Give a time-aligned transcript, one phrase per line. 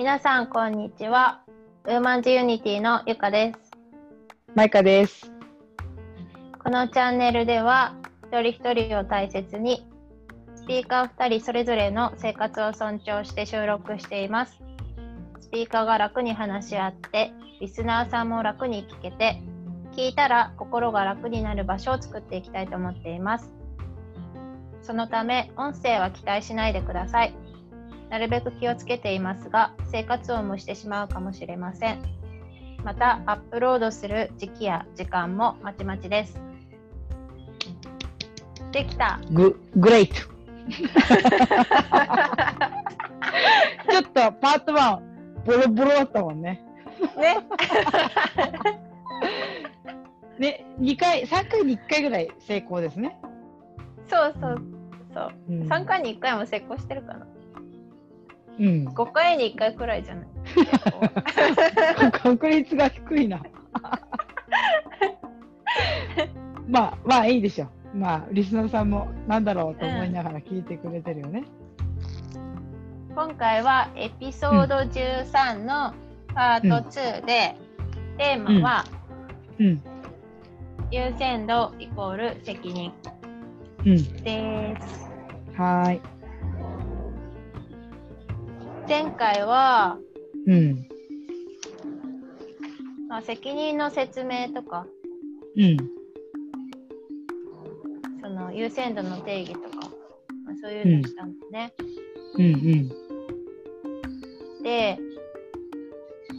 [0.00, 1.42] 皆さん、こんにちは。
[1.84, 3.70] ウーマンズユニティのゆかです。
[4.54, 5.30] マイカです。
[6.64, 7.94] このチャンネルでは、
[8.32, 9.86] 一人一人を大切に、
[10.54, 14.62] スピーカー2人それぞれの生活を尊重して収録しています。
[15.38, 19.42] スピーカーが楽に話し合って、リスナーさんも楽に聞けて、
[19.94, 23.52] 聞いたら心が楽になる場所を作っていきたいと思っています。
[24.80, 27.34] そのため、音声は期待しないでください。
[28.10, 32.02] なるべく気をつけていますが、生活音もしてしまうかもしれません。
[32.84, 36.40] また、アップロードする時期や時間もまちまちです。
[38.72, 39.20] できた。
[39.30, 40.14] グ、グレイト。
[40.16, 40.26] ちょ
[44.00, 45.00] っとパート1、
[45.44, 46.64] ボロボロだったもんね。
[47.16, 47.38] ね。
[50.38, 53.16] ね、2回、3回に1回ぐらい成功ですね。
[54.08, 54.62] そうそう
[55.14, 55.32] そう。
[55.48, 57.26] うん3回に1回も成功してるかな。
[58.60, 58.88] うん。
[58.88, 60.26] 5回に1回くらいじゃない？
[62.12, 63.40] 確率が低いな。
[66.68, 67.96] まあ、まあいいでしょう。
[67.98, 71.42] まあ、リスナーさんもなんだろうと思いながら聞いてくれてるよね。
[73.14, 75.92] 今回はエピソード13の
[76.34, 77.56] パート2で、
[78.18, 78.84] テーマは
[79.58, 79.82] うん。
[80.92, 82.92] 優先度イコール責任
[83.84, 83.96] うん。
[84.22, 85.10] です。
[85.56, 86.00] はーい。
[88.90, 89.98] 前回は、
[90.48, 90.88] うん。
[93.08, 94.84] まあ、責任の説明とか、
[95.56, 95.76] うん。
[98.20, 99.68] その優先度の定義とか、
[100.44, 101.72] まあ、そういうのをしたんだね。
[102.34, 102.44] うん。
[102.44, 102.88] うん。
[104.64, 104.98] で、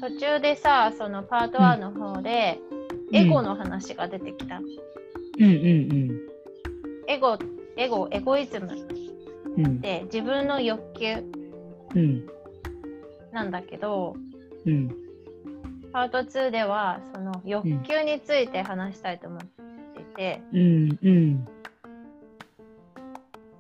[0.02, 2.60] 途中でさ、そのパート1の方で、
[3.14, 4.58] エゴの話が出てきた。
[4.58, 4.62] う
[5.42, 5.46] ん。
[5.46, 6.20] うん。
[7.08, 7.38] エゴ、
[7.78, 8.78] エゴ、エゴイズムっ
[9.56, 9.66] うん。
[9.66, 9.80] うん。
[9.80, 11.24] て自分の欲求
[11.96, 12.41] うん。
[13.32, 14.16] なんだけど、
[14.66, 14.96] うん。
[15.94, 21.00] パート2ではその欲求について話したいと思っていて、うん。
[21.02, 21.48] うん。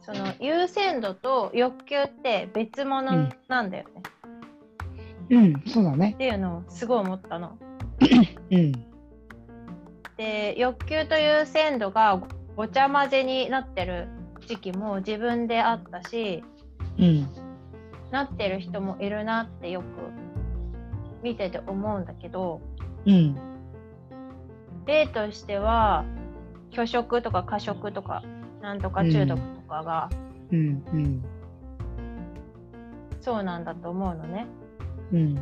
[0.01, 4.01] その優先度と欲求って別物なんだよね、
[5.29, 5.63] うん。
[5.67, 6.17] そうだねっ。
[6.17, 7.57] ていうのをすごい思ったの。
[8.51, 8.71] うん。
[10.17, 12.21] で欲求と優先度が
[12.55, 14.07] ごちゃ混ぜになってる
[14.47, 16.43] 時期も自分であったし
[16.99, 17.27] うん。
[18.11, 19.85] なってる人もいるなってよく
[21.23, 22.61] 見てて思うんだけど
[23.05, 23.35] うん。
[24.85, 26.05] 例としては
[26.71, 28.23] 拒食とか過食とか
[28.61, 30.09] なんとか中毒とかが
[30.51, 30.83] うん。
[30.93, 31.23] うん。
[33.21, 34.47] そうなんだと思うのね。
[35.13, 35.35] うん。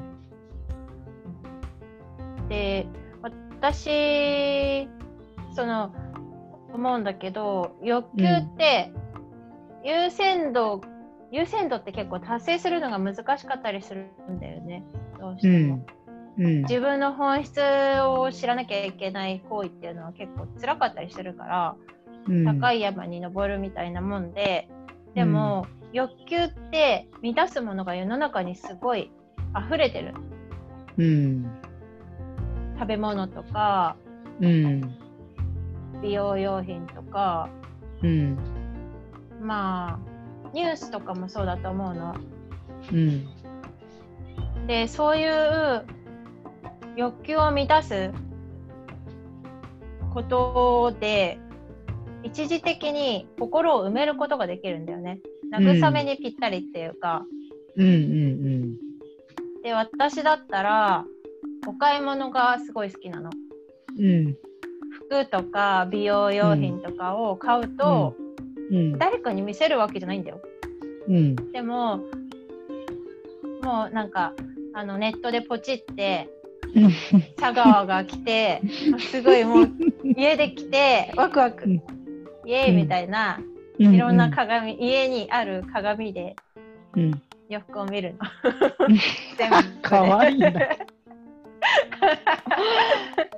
[2.49, 2.87] で
[3.21, 4.87] 私
[5.55, 5.93] その
[6.73, 8.91] 思うんだけど欲求って
[9.83, 10.81] 優先度、
[11.31, 14.83] 優先度って結構達成するのが難しかったりするんだよね
[15.19, 15.85] どうしても。
[16.37, 16.45] うん。
[16.45, 16.61] うん。
[16.63, 17.59] 自分の本質
[18.01, 21.75] を知らなきゃいけない行為っていうのは結構辛かったりするから、
[22.45, 22.79] 高い。
[22.79, 24.69] い山に登るみたいなもんで
[25.15, 29.11] でも、欲求って満たすものが世の中にすごい
[29.57, 30.13] 溢れてる
[30.97, 31.49] うん。
[32.77, 33.97] 食べ物とか
[34.39, 34.81] うん。
[36.01, 37.49] 美容用品とか
[38.03, 38.37] うん。
[39.41, 40.08] まあ
[40.53, 42.15] ニュースとかもそうだと思うの。
[42.91, 43.27] うん。
[44.67, 45.85] でそういう
[46.95, 48.11] 欲求を満たす
[50.13, 51.39] ことで
[52.23, 55.19] 一時的に心を埋めることができるんだよね。
[55.51, 57.25] 慰めにぴったりっていうか、
[57.75, 57.85] うん。
[57.85, 58.75] うん。
[59.63, 61.05] で私だったら
[61.67, 63.29] お買い物がすごい好きなの。
[63.97, 64.35] うん。
[64.91, 68.28] 服とか美容用品とかを買うと、うん。
[68.97, 70.41] 誰かに見せるわけじゃないんだよ。
[71.07, 71.35] うん。
[71.51, 71.97] でも
[73.63, 74.33] もうなんか
[74.73, 76.29] あのネットでポチって
[77.37, 78.61] 佐川が来て
[79.11, 79.69] すごいもう
[80.03, 81.83] 家で来てワクワク、うん
[82.45, 83.39] イエーイみたいな、
[83.79, 83.93] うん。
[83.93, 86.35] いろんな鏡家にある鏡で
[86.95, 87.21] うん。
[87.47, 88.19] 洋服を見るの。
[89.37, 89.51] 全
[89.81, 90.51] かわいいな。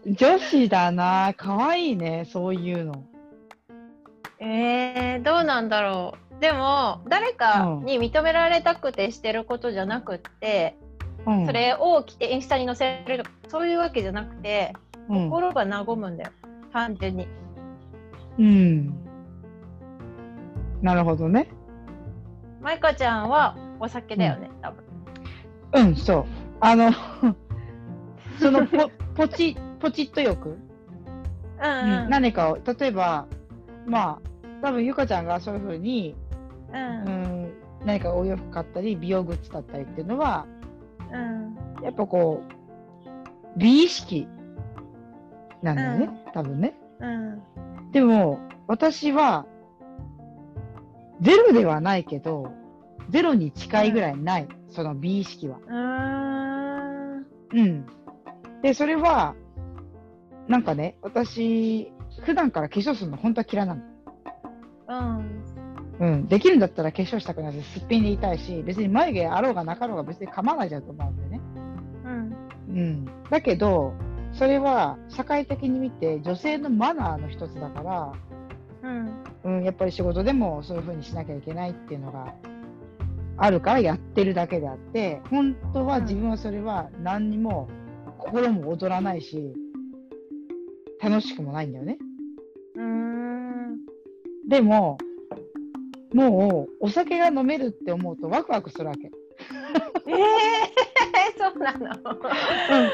[0.06, 1.34] 女子だな。
[1.36, 2.26] かわいいね。
[2.26, 3.04] そういうの。
[4.42, 6.42] えー、どうなんだろう。
[6.42, 10.76] でも誰かに認められたくてしてることじゃなくって、
[11.28, 11.46] うん。
[11.46, 14.74] それを着てインスタに載せるとかそういうわけじゃなくて
[15.08, 15.30] うん。
[15.30, 16.32] 心が和むんだよ
[16.74, 17.28] 単純に。
[18.40, 18.94] うん。
[20.82, 21.48] なるほどね。
[22.62, 24.84] マイカちゃんはお酒だよね、多分。
[25.74, 26.26] うん、そう。
[26.60, 26.92] あの、
[28.40, 30.58] そのポポチ、ポチッと欲、うん
[31.66, 32.10] うんうん。
[32.10, 33.28] 何かを、例えば、
[33.86, 34.31] まあ、
[34.62, 36.16] 多分ゆかちゃんがそういうふうに、
[36.72, 37.54] ううんん、
[37.86, 40.46] 何かお洋服買ったり、美容グッズだったりっていうのは、
[41.12, 41.84] うん。
[41.84, 44.28] やっぱこう、美意識
[45.62, 46.74] なんだよね、多分ね。
[47.00, 47.92] うん。
[47.92, 49.46] でも、私は、
[51.22, 52.52] ゼロではないけど、
[53.10, 55.58] ゼロに近いぐらいない、その美意識は。
[55.58, 55.74] うー
[57.20, 57.26] ん。
[57.54, 57.86] うん。
[58.62, 59.36] で、それは、
[60.48, 61.92] なんかね、私、
[62.24, 63.91] 普段から化粧するの本当は嫌いなの。
[64.92, 66.08] うん。
[66.08, 66.28] うん。
[66.28, 71.42] できるんだったら化粧したくないし、すっぴんでいたいし、別に眉毛あろうがなかろうが別に構わないじゃんと思うんだよね。
[72.06, 72.36] うん。
[72.70, 73.06] うん。
[73.30, 73.94] だけど、
[74.34, 78.14] それは社会的に見て女性のマナーの一つだから、
[78.84, 79.24] うん。
[79.44, 82.34] うん、やっぱり仕事でもそういう風にしなきゃいけないっていうのが
[83.38, 87.70] あるからやってるだけであって、本当は自分はそれは何にも
[88.18, 89.54] 心も躍らないし、
[91.02, 91.98] 楽しくもないんだよね。
[94.52, 94.58] うーん。
[94.58, 94.98] でも、
[96.14, 99.12] もうお酒が飲めるって思うとワクワクするわけ。
[100.08, 100.18] ええ
[101.38, 101.86] そうなの。
[101.86, 101.96] うん、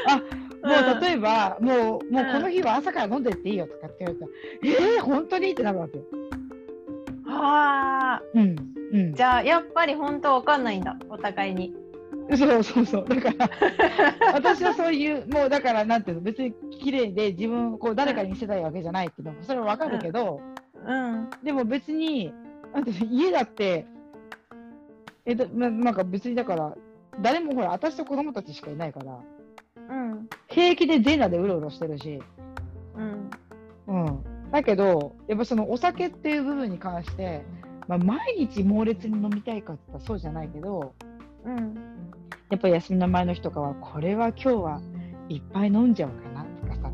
[0.06, 0.22] あ
[0.62, 6.04] もう例えば、もう、もうこの日は朝から飲んでっていいよとかって言われたら、えー、本当にってなるわけよ。
[7.28, 8.22] ああ。
[8.34, 8.56] うん。
[8.92, 9.14] うん。
[9.14, 11.74] じゃあやっぱり本当わかんないんだお互いに。
[12.36, 13.08] そうそうそう。
[13.08, 13.50] だから、
[14.34, 16.52] 私はそういう、もうだから、なんていうの、別に
[16.82, 20.57] 綺麗で自分をこう誰かに見せたいわけじゃないっていうのも、それはわかるけど、うん。
[21.42, 22.32] でも別に、
[22.74, 23.86] なんていうの、家だって、
[25.24, 26.74] えだななんか別にだから、
[27.20, 29.20] 誰もほら、私と子供たちしかいないから、
[29.90, 30.28] うん。
[30.48, 32.20] 平気で全裸でうろうろしてるし、
[32.96, 33.30] うん。
[33.86, 34.50] うん。
[34.50, 37.44] だけど、やっぱそのお酒っていう部分に関して、
[37.86, 40.94] まあ、毎日猛烈に飲みたいかって言ったらそうじゃないけど、
[41.44, 41.74] うん。
[42.50, 44.80] やっぱり休みの前の日とかは、これは今日は
[45.28, 46.92] いっぱい飲んじゃおうかなとかさ、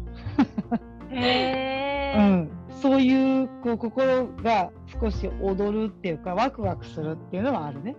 [1.11, 2.19] へえ。
[2.19, 2.51] うん、
[2.85, 4.71] そういうこう心が
[5.01, 7.97] 少し踊るっていうか、ワクワクするっていうのはあるね。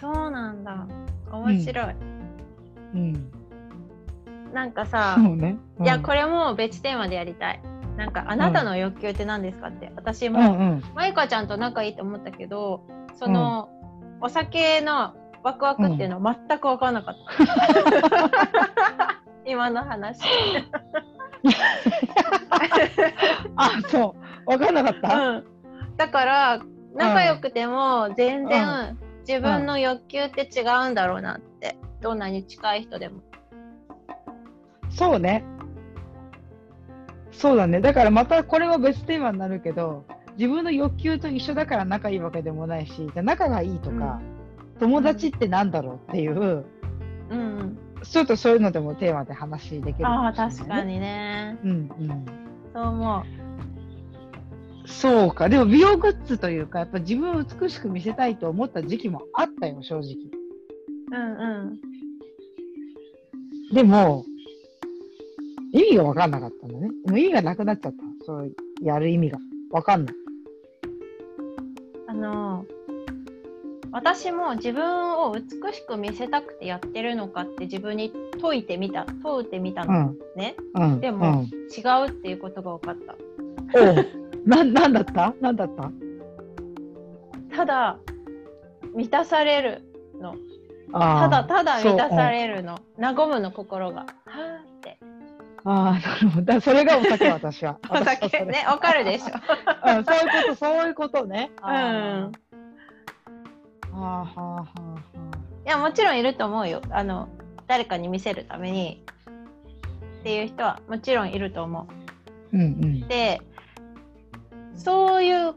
[0.00, 0.88] そうなんだ。
[1.30, 1.94] 面白い。
[2.94, 3.30] うん。
[4.52, 5.56] なんかさ、そうね。
[5.80, 7.60] いやこれ、れも別テーマでやりたい。
[7.96, 10.84] なんかあなたの欲求って何ですかって私も、うんうん。
[10.96, 12.80] まゆかちゃんと仲いいと思ったけど
[13.20, 13.68] その、
[14.20, 15.14] お酒の
[15.44, 17.14] ワクワクっていうのは全く分からなかっ
[18.10, 19.22] た。
[19.46, 20.18] 今の話。
[23.56, 24.14] あ、そ
[24.46, 24.50] う。
[24.50, 25.44] わかんなかった、うん、
[25.96, 26.62] だから
[26.94, 33.20] 仲良くても全然自分の欲求って違うんだろうなってどんなに近い人でも。
[34.90, 35.44] そうね。
[37.32, 37.80] そうだね。
[37.80, 40.04] だからまたこれは別テーマになるけど、
[40.36, 44.20] 自分の欲求と一緒だから仲いいわけでもないし、じゃあ仲がいいとか、
[44.78, 46.64] 友達ってなんだろうっていう、
[47.30, 50.82] うんうん、ちょっとそういうのでもテーマで話できるああ確か。
[50.82, 51.58] にね。
[51.64, 52.24] うんうん。
[52.72, 53.22] そう思う。
[54.86, 55.48] そうか。
[55.48, 60.14] でも美容グッズというか、やっぱ自分を美しく見せたいと思った時期もあったよ、正直。
[61.12, 61.80] うんうん。
[63.74, 64.24] でも、
[65.72, 66.88] 意味が分かんなかったんだね。
[67.06, 67.98] もう意味がなくなっちゃった。
[68.26, 69.38] そうやる意味が。
[69.70, 70.14] 分かんない。
[72.06, 72.64] あの
[73.94, 79.92] 私も自分を美しく見せたくてやってるのかって自分に問いてみた問うてみたの。
[79.92, 80.18] うん。
[80.36, 81.00] ね、うん。
[81.00, 83.14] でもうん、違うっていうことが分かった。
[83.80, 84.06] おう。
[84.44, 85.32] な、なんだった？
[85.40, 85.92] なんだった？
[87.56, 87.98] ただ
[88.96, 89.82] 満たされる
[90.20, 90.34] の。
[90.92, 92.80] ただただ満たされるの。
[92.98, 94.00] 和むの心が。
[94.00, 94.98] はーって。
[95.66, 96.60] ああ、なるほど。
[96.60, 97.78] それがお酒、私は。
[97.88, 98.44] お酒。
[98.44, 99.26] ねわかるでしょ。
[99.88, 101.52] うん、そういうこと、そういうことね。
[101.64, 102.32] うん
[103.94, 104.98] はあはあはあは
[105.66, 106.82] いやもちろんいると思うよ。
[106.90, 107.28] あの
[107.66, 109.02] 誰かに見せるために。
[110.20, 111.86] っていう人はもちろんいると思
[112.52, 112.56] う。
[112.56, 113.08] うんうん。
[113.08, 113.42] で
[114.74, 115.54] そういう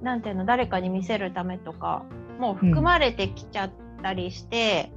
[0.00, 2.04] なんていうの誰かに見せるためとか
[2.38, 3.70] もう含まれてきちゃっ
[4.02, 4.90] たりして、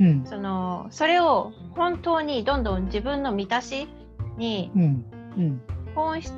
[0.00, 0.24] うん。
[0.26, 3.88] そのそれを本当にどんどん自分の満たし
[4.36, 5.04] にうん。
[5.36, 5.62] うん。
[5.94, 6.34] 本質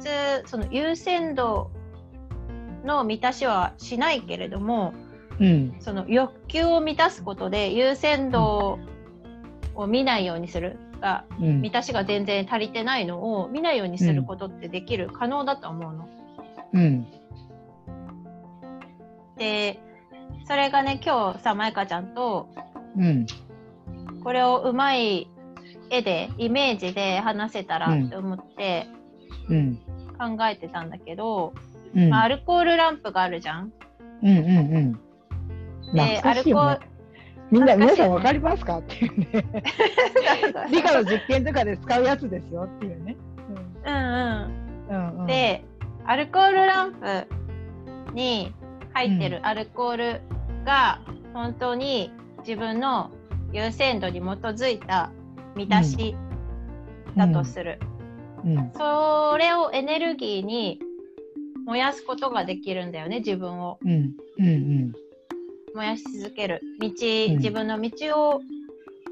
[0.47, 1.71] その優先度
[2.85, 4.93] の満たしはしないけれども
[5.41, 5.77] うん。
[5.81, 8.79] その欲求を満たすことで優先度
[9.75, 10.79] を見ないようにする。
[11.01, 11.61] がうん。
[11.61, 16.09] 満たしが全然足りてないのを見ないようにすることってできる、可能だと思うの。
[16.73, 17.07] うん。
[19.37, 19.81] で
[20.45, 22.49] それがね今日さまゆかちゃんと
[22.97, 23.27] うん。
[24.23, 25.29] これをうまい
[25.91, 28.89] 絵でイメージで話せたらって思って
[29.49, 29.77] うん。
[30.19, 31.53] 考えてたんだけど、
[31.95, 32.09] うん。
[32.11, 33.73] まあアルコールランプがあるじゃん。
[34.23, 35.01] うんうんうん。
[35.93, 36.79] で懐かしいよね。
[37.51, 38.79] みんな、皆さんわかりますか？
[38.79, 39.45] っていうね。
[40.71, 43.17] 理科の実験とかで使うやつですよっていうね。
[43.85, 45.65] うんうんうんうん、で
[46.05, 47.27] アルコールランプ
[48.15, 48.55] に
[48.95, 50.21] 入ってるアルコール
[50.65, 51.01] が
[51.35, 53.11] 本当に自分の
[53.53, 55.11] 優先度に基づいた
[55.55, 56.17] 満たし
[57.17, 57.79] だとする、
[58.45, 58.73] うん。
[58.75, 60.81] それをエネルギーに
[61.67, 64.13] 燃やすことができるんだよね自分をうん。
[64.39, 64.93] うん。
[65.75, 66.91] 燃やし続ける道、ん
[67.39, 68.43] 自分の道を、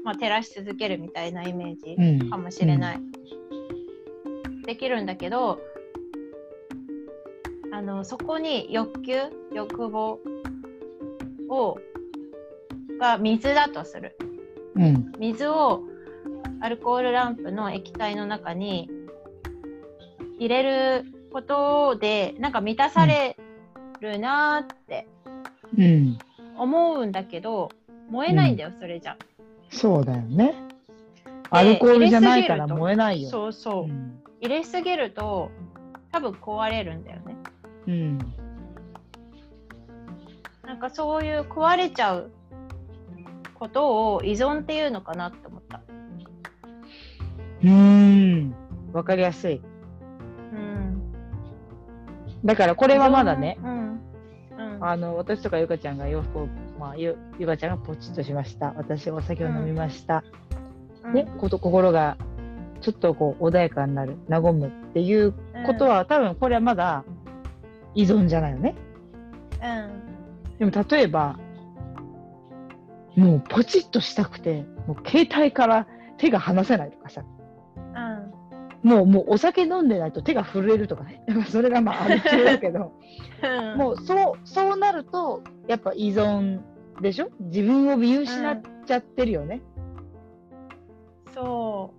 [0.03, 2.29] まあ、照らし続けるみたいなイメージうん。
[2.29, 2.99] かもしれない、
[4.65, 5.59] できるんだけど
[7.73, 9.15] あのそこに欲求
[9.53, 10.19] 欲望
[11.49, 11.77] を
[12.99, 14.17] が水だとする
[14.75, 15.11] うん。
[15.19, 15.83] 水を
[16.61, 18.89] アルコールランプの液体の中に
[20.37, 20.63] 入れ
[21.01, 23.35] ることでなんか満たされ
[23.99, 25.07] るなーって
[25.77, 26.17] うん。
[26.61, 27.71] 思うんだけど
[28.11, 29.17] 燃えないんだよ、それじゃ。
[29.71, 30.53] そうだよね。
[31.49, 33.29] アルコールじゃないから燃えないよ。
[33.29, 34.21] そうそう、うん。
[34.41, 35.49] 入れすぎると
[36.11, 37.35] 多分壊れるんだよね。
[37.87, 38.17] うん。
[40.63, 42.31] なんかそういう壊れちゃう
[43.55, 45.81] ことを依存っていうのかなって思った。
[47.63, 48.55] うーん。
[48.93, 49.61] わかりやすい。
[50.53, 51.11] うん。
[52.45, 53.69] だからこれはまだね、うん。
[53.69, 53.99] うん。
[54.81, 56.47] あの、私とかゆかちゃんが洋服を、
[56.79, 58.73] まあ、ゆゆかちゃんがポチッとしました。
[58.75, 60.23] 私はお酒を飲みました。
[60.35, 60.41] うん
[61.13, 62.15] ね、こと心が
[62.81, 65.33] ちょっとこう穏やかになる、和むっていう
[65.65, 67.03] ことは、多分これはまだ
[67.95, 68.75] 依存じゃないよね。
[70.59, 70.71] うん。
[70.71, 71.39] でも例えば、
[73.15, 77.40] もうポチッとしたくて、もう携帯から手が離せないとかさ、うん。
[78.83, 81.23] もうもうお酒飲んでないと手が震えるとかね。
[81.49, 82.93] それがまあある中だけど、
[83.43, 83.77] うん。
[83.77, 86.59] もうそう、そうなると、やっぱ依存
[87.01, 87.29] でしょ？
[87.39, 89.61] 自分を見失っちゃってるよね。
[91.33, 91.93] そ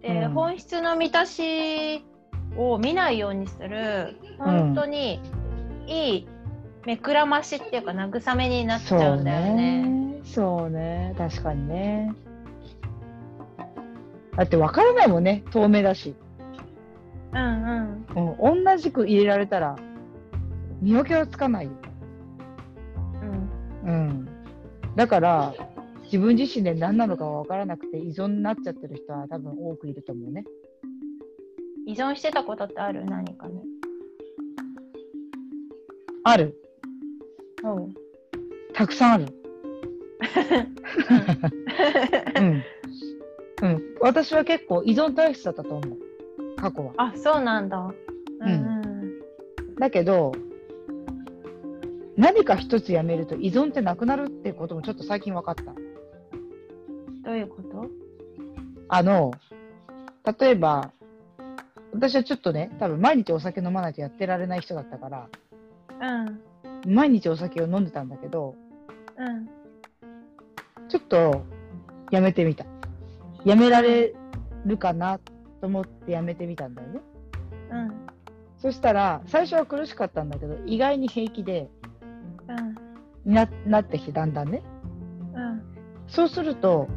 [0.00, 0.02] う。
[0.02, 2.04] で、うん本質の満たし
[2.56, 5.20] を見ないようにする、本当に
[5.86, 6.28] いい
[6.84, 10.20] 目くらましっていうか慰めになっちゃうんだよね。
[10.24, 11.14] そうね。
[11.16, 12.12] 確かにね。
[14.36, 15.44] だって分からないもんね。
[15.50, 16.14] 透明だし。
[17.32, 18.32] うんうん。
[18.50, 19.76] うん、同じく入れられたら、
[20.80, 21.72] 見分けはつかないよ。
[23.84, 23.90] うん。
[23.90, 24.28] うん。
[24.96, 25.54] だから、
[26.04, 30.44] 自分自身で何なのか分からなくて依存になっちゃってる人は多分多くいると思うね。
[31.86, 33.04] 依存してたことってある？
[33.06, 33.62] 何かね。
[36.24, 36.54] ある。
[37.62, 37.94] うん。
[38.74, 39.26] たくさんある。
[42.38, 42.46] うん。
[42.46, 42.62] うん。
[44.00, 45.98] 私は結構依存体質だったと思う。
[46.56, 46.92] 過去は。
[46.96, 47.78] あ、そうなんだ。
[48.40, 49.20] うんうん。
[49.78, 50.32] だけど、
[52.16, 55.64] 何か一つやめると依存ってなくなるってこともちょっと最近分かった。
[55.64, 57.86] どういうこと？
[58.88, 59.32] あの、
[60.38, 60.92] 例えば、
[61.92, 65.28] 私はちょっとね、多分毎日お酒飲まないとやってられない人だったから、
[66.00, 66.94] うん。
[66.94, 68.54] 毎日お酒を飲んでたんだけど、
[69.16, 69.48] うん。
[70.88, 71.42] ちょっと
[72.10, 72.66] やめてみた。
[73.44, 74.14] やめられ
[74.66, 75.18] るかな
[75.60, 77.00] と思ってやめてみたんだよね。
[77.70, 78.06] うん。
[78.58, 81.68] そしたら、最初は苦しかったんだけど、意外に平気で
[82.48, 82.52] う
[83.28, 83.34] ん。
[83.34, 84.62] ななってきて、だんだんね。
[85.34, 85.62] うん。
[86.06, 86.88] そうすると、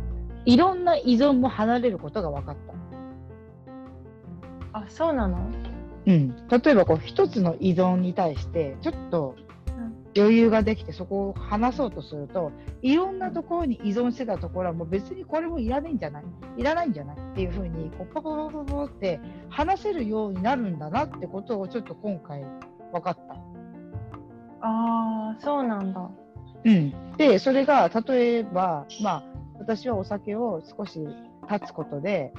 [0.46, 2.56] いろんな依存も離れることが分かっ
[4.72, 4.80] た。
[4.80, 5.38] あ、そうなの？
[6.06, 9.36] うん、例えばこう一つの依存に対してちょっと
[10.18, 16.24] 余裕ができてそこを話そうとするといろんなところに依存してたところはもう別にこれもいらないんじゃない？
[16.58, 17.18] いらないんじゃない？
[17.18, 19.20] っていうふうにこうパパパパパって
[19.50, 22.44] 話せるようになるんだなってことをちょっと今回
[22.92, 23.34] 分かった。
[24.62, 26.10] ああ、そうなんだ。
[26.66, 29.24] うん、でそれが例えばまあ
[29.60, 31.00] 私はお酒を少し
[31.48, 32.34] 断つことで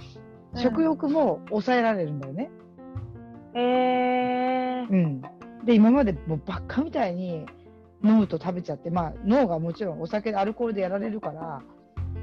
[0.55, 2.51] うん食欲も抑えられるんだよね。
[3.55, 4.91] へえー。
[4.91, 5.23] うん、
[5.65, 7.47] で今までもうばっかみたいに
[8.05, 11.63] 飲むと食べちゃって、まあ、脳がもちろんお酒でアルコールでやられるから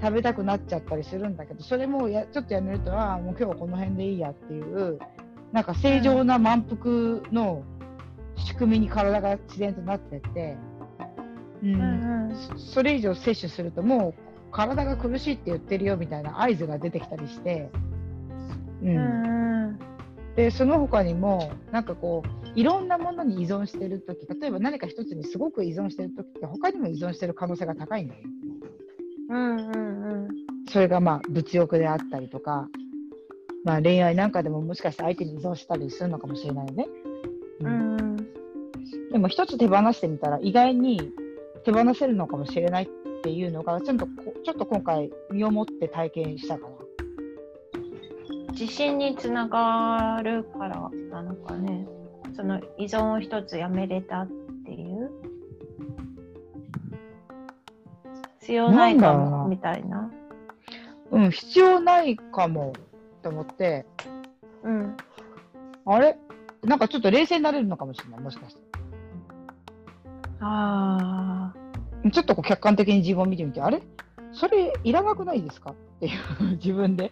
[0.01, 4.99] 食べたくなっちゃったりするんだけどそれもやちょっとやめるとああもう今日はこの辺でいいやっていう
[5.51, 7.63] なんか正常な満腹の
[8.35, 10.57] 仕組みに体が自然となってって、
[11.63, 12.35] うんうんうん。
[12.35, 14.13] そそれ以上摂取するともう
[14.51, 17.69] 体が苦しいって言ってるよみたいな合図が出てきたりして。
[18.83, 19.79] うんうんうん。
[20.35, 28.29] でその他にもなんかこういろんなものに依存してる時例えば何か一つにすごく依存してる時って他にも依存してる可能性が高いんだよね。
[29.29, 30.27] うんうんうん。
[30.67, 32.69] それがまあ物欲であったりとか、
[33.63, 36.87] まあ、恋愛なんかでももしかして相手に依存したりするのかもしれないよね。
[37.61, 38.17] ううんんうん。
[39.11, 41.11] でも一つ手放してみたら意外に
[41.63, 42.87] 手放せるのかもしれないっ
[43.23, 44.11] ていうのがちょっとこ
[44.43, 46.74] ちょっと今回身をもって体験したから。
[48.57, 51.85] 自信につながるからなのかね。
[52.37, 54.27] その依存を一つやめれたっ
[54.65, 55.11] ていう。
[58.39, 60.09] 必要ないかもみたいな。
[61.11, 62.73] うん、必要ないかも
[63.17, 63.85] って思って、
[64.63, 64.95] うん。
[65.85, 66.17] あれ？
[66.63, 68.61] なんかちょっと冷静になれるのかもしれない、もしかして。
[70.39, 72.09] ああ。
[72.09, 73.81] ちょっとこう客観的に自分を見てみて、あれ？
[74.31, 75.71] それいらなくないですか？
[75.71, 77.11] っていう、自分で。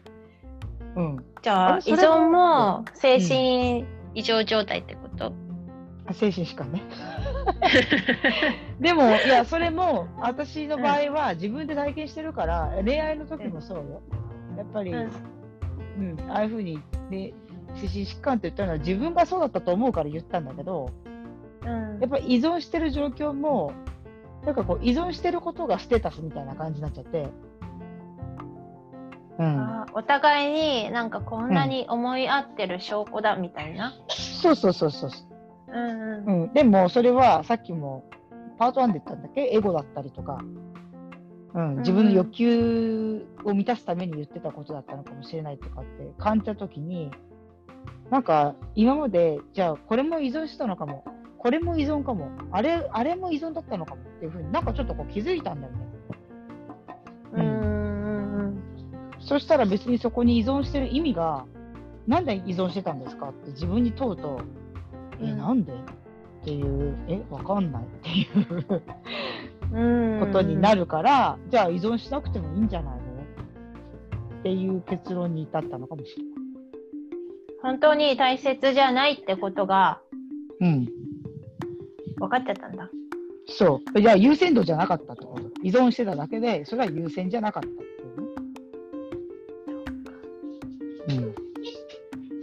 [0.95, 1.25] うん。
[1.41, 5.33] じゃあ依存も精神異常状態ってこと、
[6.05, 6.81] あ精神疾患ね。
[8.79, 14.01] でも、いや、それも、私の場合は自分で体験してるから、恋愛の時もそうよ。
[14.57, 15.11] やっぱり、う
[15.97, 17.33] うんん、ああいうふうに、ね、
[17.75, 20.89] 精神疾患って言ったのは自分がそうだったと思うから言ったんだけど、
[21.65, 23.71] うんやっぱ依存してる状況も、
[24.45, 27.29] なんかこう、依存してることがステータスみたいな感じになっちゃって、
[29.39, 29.85] うん。
[29.93, 33.93] お互いになんかこんなに思い合ってる証拠だみたいな？
[34.09, 35.11] そうそうそうそう。
[35.67, 36.43] うんうん。
[36.43, 38.03] うん、でもそれはさっきも
[38.59, 39.49] パート1で言ったんだっけ？
[39.51, 40.39] エゴだったりとか、
[41.55, 47.11] うん、自分の欲求を満たすために言ってたことだったのかもしれないとかって感じた時に
[48.11, 51.03] なんか今までじゃあこれも依存してたのかも。
[51.43, 52.29] これも依存かも。
[52.53, 55.79] あれあれも依存だったのかもっていうふうになんかちょっとこう気づいたんだよね。
[57.33, 57.62] うんうん
[59.25, 61.45] そしたら別にそこに依存してる意味が
[62.07, 64.41] なんで依存してたんですかって自分に問うと、
[65.21, 65.75] え、うんなんでっ
[66.43, 68.81] ていう、え、わかんないっていう
[69.71, 70.19] うん。
[70.19, 73.01] ことになるから、じゃあ依存しなくてもいいんじゃないの
[74.39, 76.23] っていう結論に至ったのかもしれ
[77.61, 80.01] 本当に大切じゃないってことが
[80.59, 80.71] ない。
[80.73, 80.85] うん。
[82.19, 82.89] 分かっちゃったんだ。
[83.47, 84.01] そう。
[84.01, 85.49] じゃあ優先度じゃなかったってこと。
[85.63, 87.69] 依存してただけで、それは優先じゃなかった
[91.07, 91.33] うね。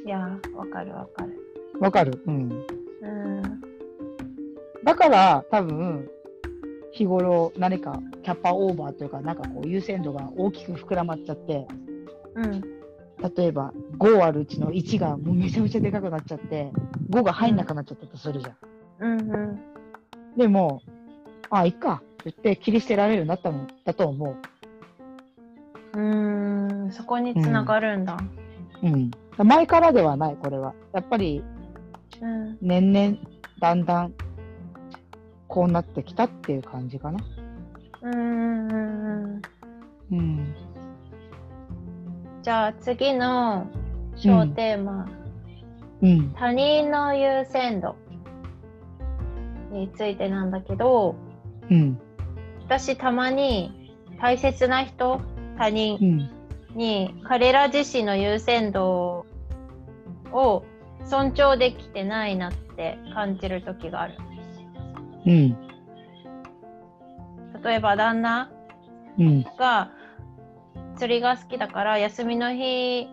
[0.04, 1.32] いやー、わかるわかる。
[1.74, 1.80] うん。
[1.80, 2.66] わかるうん。
[3.02, 3.60] うん。
[4.84, 6.08] だから、多分、
[6.92, 11.66] 日頃何かキャパオーバーというか、なんかこう優先度が大きく膨らまっちゃって、
[12.34, 12.60] うん。
[13.36, 16.72] 例えば5あるうちの1がもうめちゃめちゃでかくなっちゃって、
[17.10, 18.56] 5が入んなくなっちゃったとするじゃん。
[19.00, 19.60] うんうん。
[20.36, 20.82] でも、
[21.50, 24.36] あ、いっかって言って切り捨てられるようになったのだと思
[25.92, 28.14] うーん、そこにつながるんだ。
[28.14, 28.49] う。
[28.82, 29.10] うん。
[29.46, 30.74] 前からではない、これは。
[30.92, 31.42] やっぱり
[32.20, 32.58] うん。
[32.60, 33.16] 年々
[33.60, 34.14] だんだん
[35.48, 37.18] こうなってきたっていう感じかな。
[38.02, 39.42] うんうん
[40.10, 40.16] うん。
[40.18, 40.54] うん。
[42.42, 43.66] じゃあ次の
[44.16, 45.08] 小テーマ、
[46.02, 46.32] うん。
[46.34, 47.96] 他人の優先度
[49.70, 51.14] についてなんだけど、
[51.70, 51.98] うん。
[52.64, 55.20] 私たまに大切な人、
[55.58, 56.30] 他う人ん。
[56.74, 59.26] に彼ら自身の優先度
[60.32, 60.64] を
[61.04, 64.14] 尊重できてないなって感じる時がある。
[65.26, 65.56] うん。
[67.62, 68.50] 例えば旦那
[69.18, 69.42] うん。
[69.58, 69.90] が
[70.96, 73.08] 釣りが好きだから休みの日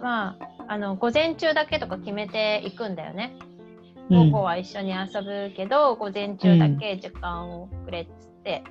[0.00, 3.36] まああの午前中だけとか決めていくんだよね。
[4.10, 8.62] 午後は一緒に遊ぶけど、午前中だけ時間をくれっつって、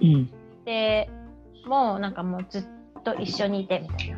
[0.00, 0.30] うん。
[0.64, 1.10] で
[1.66, 2.64] もうなんかもうずっ
[3.04, 4.16] と一緒にいてみたいな。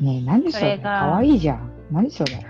[0.00, 0.78] ねえ、何それ？
[0.78, 1.70] かわいいじゃん。
[1.90, 2.32] 何それ？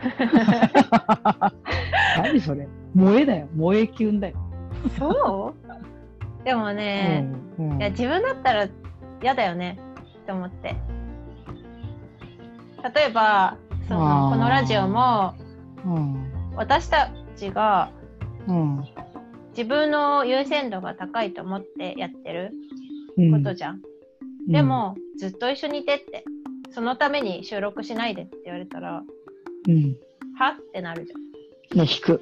[2.17, 2.67] 何それ？
[2.95, 3.49] 萌えだよ。
[3.55, 4.37] 萌えキュンだよ。
[4.99, 5.55] そ
[6.41, 6.45] う？
[6.45, 7.27] でもね、
[7.59, 7.79] うんうん。
[7.79, 8.69] いや自分だったら
[9.23, 9.79] 嫌だよね。
[10.23, 10.77] って思って。
[12.95, 13.57] 例えば
[13.89, 15.35] そのこのラジオも
[15.85, 16.33] うん。
[16.57, 17.91] 私たちが
[18.47, 18.85] うん。
[19.51, 22.53] 自分の優先度が高いと思ってやってる。
[22.77, 22.82] うん
[23.17, 23.81] ことじゃん。
[24.49, 26.25] でも、ずっと一緒にいてって、
[26.71, 29.03] そのために収録しないでって言われたら、
[29.69, 29.97] うん。
[30.39, 31.79] はってなるじゃん。
[31.79, 32.21] ね、引く。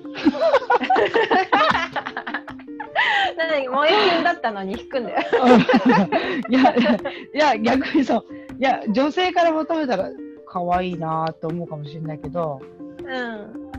[3.36, 5.20] なのに、萌えキだったのに引くんだよ。
[6.50, 8.24] いや、いや、逆にそう。
[8.58, 10.10] いや、女性から求めたら、
[10.46, 12.60] 可愛いなと思うかもしれないけど、
[12.98, 13.70] うん。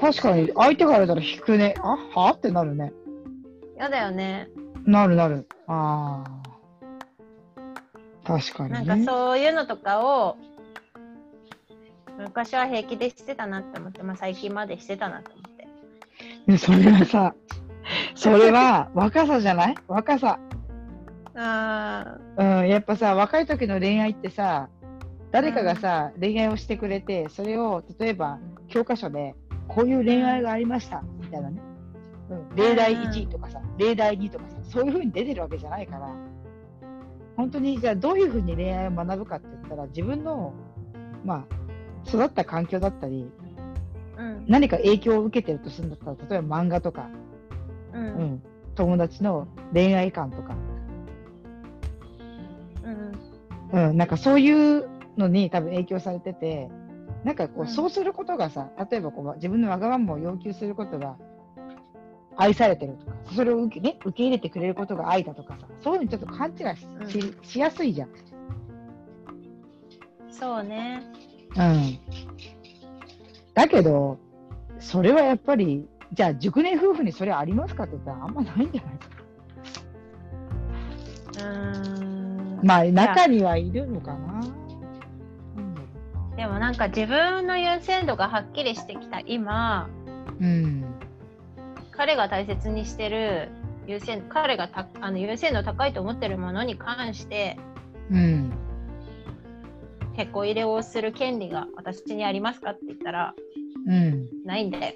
[0.00, 1.74] 確かに相手から言ったら引くね。
[1.78, 2.32] あは？
[2.32, 2.92] ってなるね。
[3.76, 4.48] やだよね。
[4.84, 5.46] なるなる。
[5.66, 6.42] ああ。
[8.24, 8.84] 確かにね。
[8.84, 10.36] なんかそういうのとかを、
[12.18, 15.68] 昔は平気でしてたなって思って、まあ最近までしてたなと思って。
[16.46, 17.34] でそれはさ、
[18.14, 19.74] それは若さじゃない？
[19.88, 20.38] 若さ。
[21.34, 24.68] あうん、やっぱさ、若い時の恋愛ってさ、
[25.30, 29.34] 誰かがさ、恋愛をしてくれて、それを例えば教科書で、
[29.66, 31.60] こういう恋愛がありました、みたいなね。
[32.32, 36.08] うん、例題1とかさ、例題2とかさ、そういう風に出てるわけじゃないから、
[37.36, 40.52] 本当に、じゃあどういう風に恋愛を学ぶかって言ったら、自分の、
[41.24, 44.44] まあ、育った環境だったり、ーうん。
[44.48, 47.08] 何か影響を受けてるとするんだったら、例えば漫画とか、
[47.92, 47.98] う。
[47.98, 48.42] うんん、
[48.74, 50.56] 友達の恋愛観とか、
[53.72, 53.88] うん。
[53.88, 56.70] うん、なんかそういうのに多分影響されてて、
[57.24, 57.68] なんかこう、うん。
[57.68, 61.16] そうすることがさ、例えばこう自分のわがままを要求することが
[62.36, 68.08] 愛されてるとか、それを受け,、ね、受け入れてくれることが愛だとかさ、そういうのにちょっと勘違いし,し、しやすいじゃん。
[70.30, 71.02] そうね。
[71.56, 71.98] うん。
[73.54, 74.18] だけど、
[74.78, 79.02] それはやっぱり、じゃあ熟年夫婦にそれありますかって言ったらあんまないんじゃないで
[79.66, 81.46] すか。
[81.48, 82.60] うーん。
[82.62, 84.42] まあや中にはいるのかな。
[86.36, 89.88] でもなんか自分の優先度がはっきりしてきた今、
[90.40, 90.81] ううん。
[92.02, 93.48] 彼が大切にしてる
[93.86, 97.56] 優先彼がたあの優先度高いと思ってるものに関して
[98.10, 98.52] うん。
[100.16, 103.34] 結構入れをする権利が私にありますかって言ったら
[103.86, 104.26] うん。
[104.44, 104.94] ないんだよ。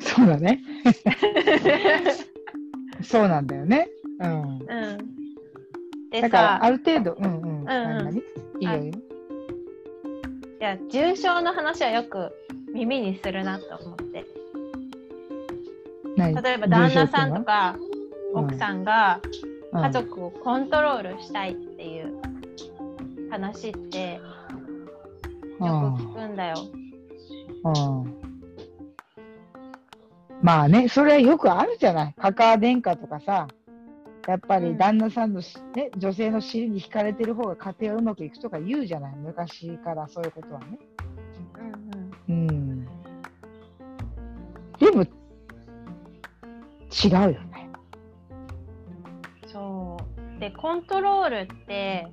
[0.00, 0.60] そうだね。
[3.00, 3.88] そうなんだよね。
[4.18, 4.42] うん。
[4.42, 4.60] うん、
[6.10, 7.62] でだからさある程度、うんうん。
[7.62, 8.20] ん何々い
[8.58, 8.92] いよいいよ。
[10.60, 12.32] いや重症の話はよく
[12.74, 14.49] 耳にするなと思って何
[16.20, 17.76] 例えば旦那さんと、重か
[18.34, 19.20] うん奥さんが
[19.72, 22.20] 家族をコントロールしたいっていう
[23.30, 24.20] 話ってよ
[25.58, 26.56] くうん聞くんだよ。
[27.64, 28.20] うんうん
[30.42, 32.14] まあね、それはよくあるじゃない。
[32.16, 33.46] カカア殿下とかさ、
[34.26, 39.16] やっぱり旦那さんのし、ね、女性の尻に惹かれてる方が家庭はうまくいくとか言うじゃない。
[39.16, 40.78] 昔からそういうことはね。
[42.28, 42.84] うんうんうん。
[44.78, 45.04] でも、
[46.90, 47.70] 違うよね。
[49.46, 49.96] そ
[50.36, 52.08] うでコントロールって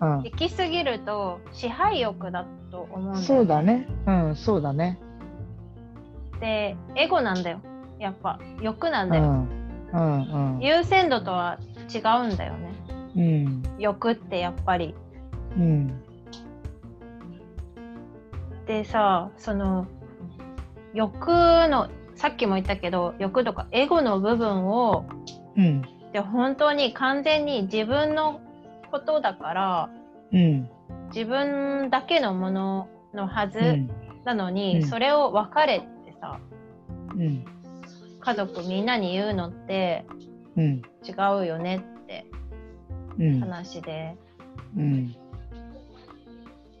[0.00, 3.86] うん行き過ぎると支配欲だと思うんだよそうだね。
[4.06, 4.98] うん、そうだね。
[6.40, 7.60] でエゴなんだよ
[7.98, 9.48] やっぱ欲なんだよ、うん。
[9.92, 10.60] うん、うん。
[10.60, 11.58] 優先度とは
[11.92, 12.72] 違うんだよね
[13.16, 13.62] うん。
[13.78, 14.94] 欲ってやっぱり
[15.56, 16.00] うん。
[18.66, 19.86] でさその
[20.94, 25.04] 欲のさっきも言ったけど欲とかエゴの部分を
[25.56, 25.82] うん。
[26.12, 28.40] で本当に完全に自分の
[28.90, 29.90] ことだから
[30.32, 30.68] うん。
[31.14, 33.90] 自分だけのもののはずうん。
[34.24, 35.86] なのに、うんそれを別れて
[36.20, 36.40] さ
[37.14, 37.44] うん。
[38.20, 40.06] 家族みんなに言うのって
[40.56, 40.82] うん。
[41.06, 42.26] 違うよねって
[43.18, 43.40] うん。
[43.40, 44.16] 話で、
[44.76, 45.14] うん。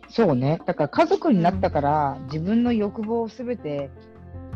[0.08, 0.60] そうね。
[0.64, 3.90] だから家族になったから、自分の欲望をすべて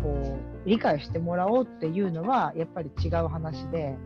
[0.03, 3.97] こう理解してもらおうっていうのはやっぱり違う話で、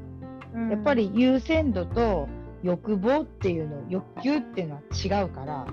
[0.54, 0.70] うん。
[0.70, 2.28] やっぱり優先度と
[2.62, 5.66] 欲望っていうの欲求っていうのは違うから、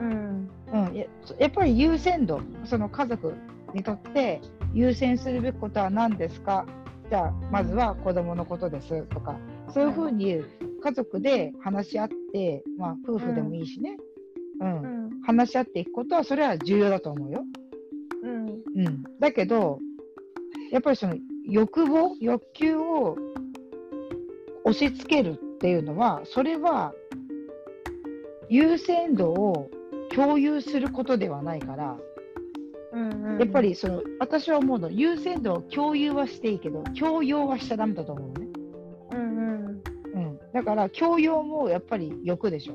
[0.00, 0.50] うん。
[0.72, 1.04] うん、や
[1.38, 3.34] やっぱり優先度その家族
[3.74, 4.40] にとって
[4.72, 6.66] 優先するべきことは何ですか？
[7.10, 9.02] じゃあまずは子供のことです。
[9.08, 9.36] とか
[9.74, 10.42] そういうふうに
[10.82, 13.98] 家族で話し合って、まあ、夫婦でもいいしね、
[14.60, 14.82] うん。
[14.82, 15.20] うん。
[15.22, 17.44] 話し合っていくことはそれは重要だと思うよ。
[18.22, 18.46] うん。
[18.46, 18.50] う
[18.88, 19.78] ん、だけど
[20.70, 23.16] やっぱりその欲望欲求を
[24.64, 26.92] 押し付けるっていうのはそれは
[28.48, 29.70] 優先度を
[30.14, 31.98] 共有することではないから
[32.92, 38.48] うんやっぱりその私は思うの優先度を共有はしていいけど強要はしちゃダメだと思うのね、
[39.12, 39.82] うんうん。
[40.14, 42.74] うん、だから強要もやっぱり欲でしょ、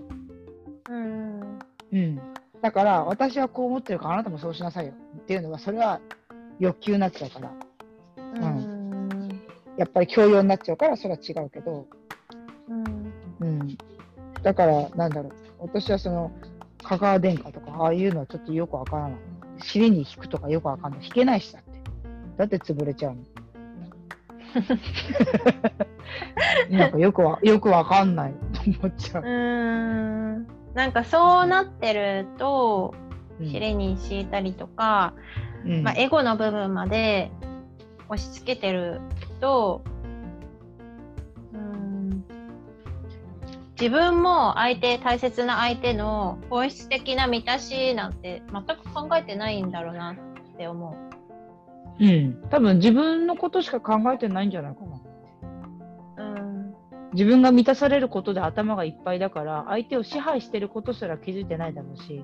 [0.90, 1.60] うん。
[1.94, 2.20] うん、
[2.62, 6.00] だから私はこう思ってるからあなたもそうしなさいよっていうのはそれは
[6.60, 7.52] 欲求になっちゃうから。
[8.18, 9.42] うん。
[9.78, 11.86] やっぱり強要になっちゃうからそれは違うけど、
[12.70, 13.14] うん。
[13.40, 13.78] うん、
[14.42, 15.34] だからなんだろう。
[15.60, 16.32] 私はその
[16.84, 19.18] 香川殿下とかああいうのはちょっとよくわからない。
[19.60, 21.06] 尻に引くとかよくわかんない。
[21.06, 21.72] 引けないしだって。
[22.38, 23.24] だって潰れちゃうの。
[26.70, 29.24] なんかよくわよくわかんないと思っちゃう。
[29.24, 29.30] う、ん
[30.78, 32.94] なんかそうなってると
[33.40, 33.52] うん。
[33.52, 35.14] 尻に敷いたりとか、
[35.66, 35.84] うん。
[35.84, 37.32] まあ、エゴの部分まで
[38.10, 39.02] 押し付けてる
[39.42, 39.82] と
[41.52, 42.24] うん。
[43.80, 50.96] 自分も相手大切な相手の本質的な満たしなんて全く考えてないんだろうなって思
[52.00, 52.04] う。
[52.04, 54.92] うん、多分自分のことしか考えてないんじゃないかな。
[54.92, 55.07] うん
[57.18, 62.24] 自分が満たされることで頭がいっぱいだから相手を支配してることすら気づいてないだろうし、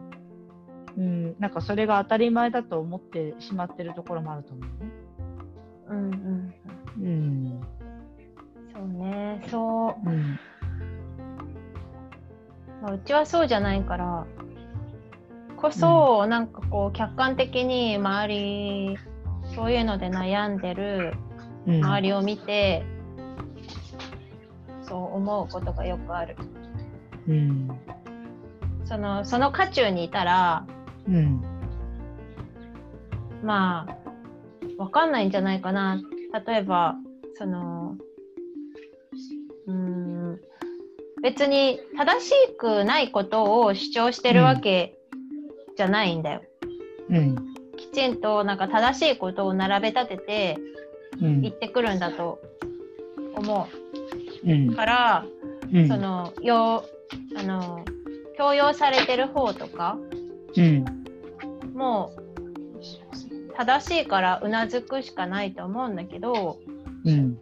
[0.95, 4.91] うん、なんかそれが当たり前だと思ってしまってるところもあると思うね。
[5.89, 6.53] うんうん
[7.01, 7.61] うん。
[8.71, 10.09] そうねそう。
[10.11, 10.13] ん。
[10.13, 10.39] う、
[12.83, 14.27] まあ、うちはそうじゃないから
[15.57, 18.97] こそ、なんかこう客観的に周り
[19.55, 21.13] そういうので悩んでる
[21.65, 21.83] うん。
[21.83, 22.85] 周りを見て、
[24.87, 26.35] そう思うことがよくある。
[27.27, 27.69] うん。
[28.85, 30.65] そのその渦中にいたら
[31.07, 31.41] うん。
[33.43, 36.01] まあわかんないんじゃないかな。
[36.45, 36.95] 例えば
[37.35, 37.95] その
[39.67, 40.39] うーん
[41.21, 44.97] 別に正しくないことを主張してるわけ
[45.77, 46.41] じゃないんだよ。
[47.09, 47.53] うん。
[47.77, 50.57] きちんとなんか正しいことを並べ立てて
[51.21, 52.39] うん言ってくるんだと
[53.35, 53.82] 思うんう
[54.75, 55.25] から、
[55.71, 55.87] うん。
[55.87, 56.85] そのよ
[57.35, 57.83] あの
[58.37, 59.97] 強要されてる方とか
[60.55, 60.85] うん。
[61.73, 66.57] もう正しいからうなずくしかないと思うんだけど
[67.05, 67.37] うん。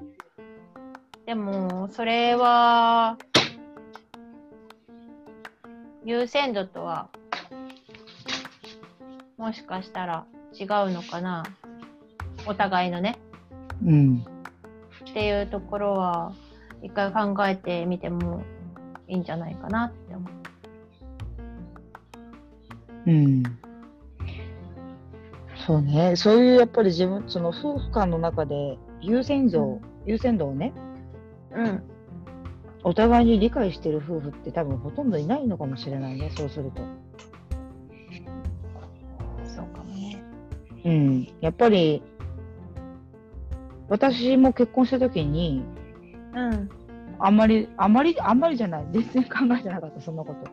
[1.25, 3.17] でもそれは
[6.03, 7.09] 優先度とは
[9.37, 11.43] もしかしたら違うのかな。
[12.45, 13.17] お互いのね。
[13.85, 14.25] うん。
[15.09, 16.33] っていうところは
[16.81, 18.43] 一回考えてみても
[19.07, 20.31] いいんじゃないかなって思う。
[23.07, 23.43] うん
[25.65, 30.73] そうね、そういうやっぱり自分、その夫婦間の中で優先度、優先度をね、
[31.55, 31.83] うん、
[32.83, 36.81] お互いに理解してる夫婦って多分ほとんどいないのかもしれないね、そうすると。
[39.45, 40.23] そうかもね。
[40.83, 42.01] うん、やっぱり
[43.87, 45.63] 私も結婚した時に、
[46.33, 46.69] うん、
[47.19, 50.51] あんまり、あんまり、あんまりじゃない、全然考えてなかった、そんなこと。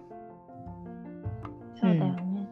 [1.81, 2.49] そうだよね。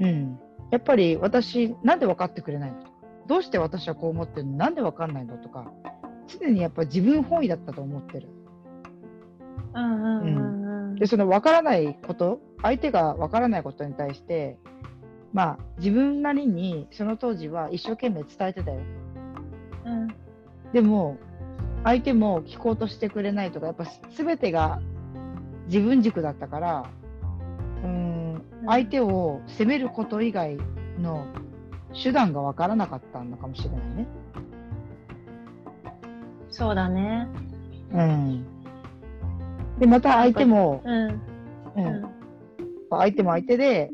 [0.00, 0.38] うん。
[0.70, 2.78] やっぱり私、なんで分かってくれないの？
[3.26, 4.56] どうして私はこう思ってるの？
[4.56, 5.36] なんで分かんないの？
[5.36, 5.72] とか、
[6.28, 8.28] 常にやっぱ自分本位だったと思ってる。
[9.74, 10.94] うんうんうんうん。
[10.94, 14.58] で、その分からないこと、相手が分からないことに対して、
[15.32, 18.80] まあ、自分なりにその当時は一生懸命伝えてたよ。
[19.86, 20.08] うん
[20.72, 21.18] でも、
[21.84, 23.84] 相手も聞こうとしてくれないとか、やっぱ
[24.16, 24.80] 全てが
[25.66, 26.90] 自分軸だったから、
[27.82, 30.58] うーん、相手を責めること以外
[30.98, 31.26] の
[32.02, 34.06] 手段が分からなかったのかもしれないね。
[36.50, 37.28] そうだね。
[37.92, 38.44] うん。
[39.78, 41.08] で、また相手も、うん。
[41.08, 41.20] う、
[41.76, 42.10] うんん。
[42.90, 43.90] 相手も相手で、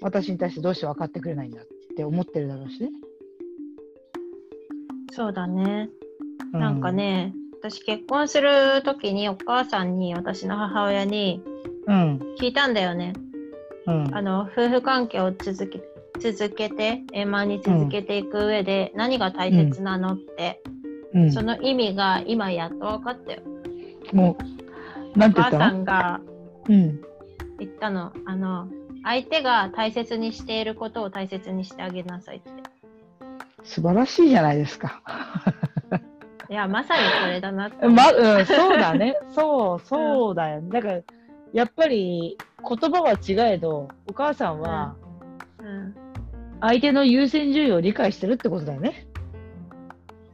[0.00, 1.64] 私に対してどうして分かってくれないんだっ
[1.96, 2.90] て思ってるだろうしね。
[5.10, 5.88] そうだね。
[6.56, 11.42] うなんか、ね、私結婚するときにお母さんに私の母親に
[11.88, 13.12] うん、聞いたんだよね。
[13.86, 15.80] うん、あの夫婦関係を続け
[16.18, 20.60] 続けて円満に続けていく上で何が大切なのって、
[21.14, 23.42] うん、その意味が今やっと分かったよ。
[24.12, 24.36] も
[25.14, 25.58] う、なんお母て言った？
[25.58, 26.20] のさんが
[26.68, 27.00] うん、
[27.60, 28.12] 言ったの。
[28.26, 28.66] あの
[29.04, 32.50] 相手が大切にしていることを大切にしてあげなさいって。
[33.62, 35.00] 素晴らしいじゃないですか。
[36.48, 37.86] いや、まさにこれだなって。
[37.86, 39.16] ま、うん、そうだね。
[39.34, 40.70] そう、そうだよね。
[40.70, 41.00] だから、
[41.52, 44.94] やっぱり言葉は違えど、お母さんは
[45.66, 45.94] うん、
[46.60, 49.06] 相手の優先順位を理解してるってことだよね。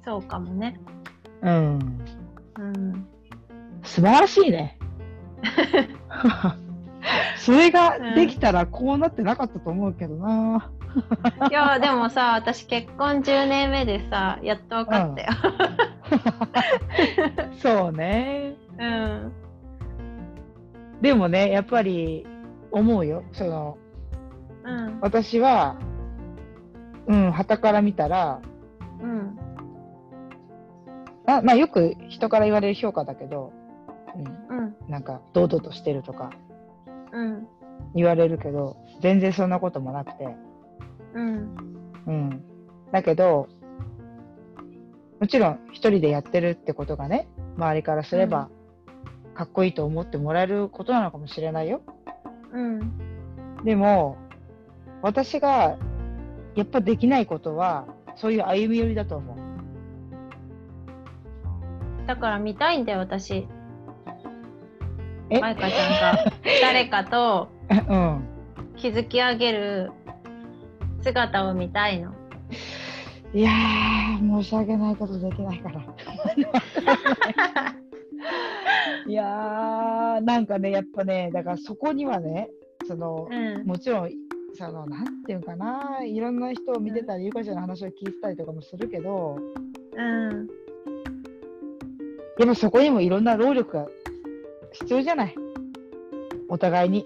[0.04, 0.78] そうかもね。
[1.42, 1.78] うん。
[2.58, 3.06] うん、
[3.82, 4.78] 素晴らしいね。
[7.36, 10.70] それができたらこうなってなかったと思うけどな。
[11.50, 15.28] いや、でもさ、私結婚10年目でさ、やっと分かったよ。
[17.58, 18.54] そうね。
[18.78, 19.32] うん、
[21.00, 22.26] でもね、やっぱり
[22.70, 23.22] 思うよ。
[23.32, 23.78] その、
[24.64, 25.76] うん、私は、
[27.06, 28.40] うん、旗から見たら、
[29.00, 29.38] うん、
[31.26, 33.52] あまあよく人から言われる評価だけど、
[34.50, 36.30] うん、うん、なんか堂々としてるとか
[37.12, 37.46] うん、
[37.94, 40.36] 言われるけど、全然そんなこともなくて、
[41.14, 41.56] うん、
[42.06, 42.44] うん。
[42.90, 43.48] だけど、
[45.22, 48.48] もちろん一人でやってるってことがね、周りからすれば、
[49.34, 51.80] かっこいいと思ってもらえることなのかもしれないよ。
[52.52, 54.16] うん、でも、
[55.00, 55.78] 私が
[56.56, 59.36] やっぱできないことは、そういう歩み寄りだと思う。
[62.08, 63.46] だから見たいんだよ、私。
[65.30, 65.38] え？
[65.38, 68.24] マイカちゃんが 誰かとうん。
[68.76, 69.92] 築き上げる
[71.00, 72.12] 姿を見たいの。
[73.34, 75.82] いやー、申し訳ないことできないから。
[79.06, 82.50] いやー、なんかね、やっぱね、だからそこにはね、
[82.86, 84.10] その、うん、もちろん、
[84.54, 89.38] その、なんていうかな、いろんな人を見てたり、ゆかちゃんの話を聞いてたりとかもするけど、
[89.96, 90.48] うん、
[92.38, 93.86] やっぱそこにもいろんな労力が
[94.72, 95.34] 必要じゃない。
[96.48, 97.02] お互いに。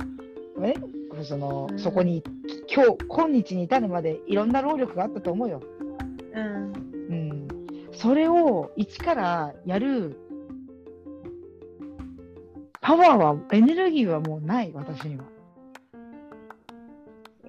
[0.59, 0.75] ね、
[1.23, 2.25] その、うんそこに、
[2.73, 5.61] 今日、今日に至るまでいろんな労力があったと思うよ。
[6.37, 6.73] うん、
[7.11, 7.49] うん。
[7.93, 10.19] それを一からやる
[12.81, 15.25] パワーは、エネルギーはもうない、私には。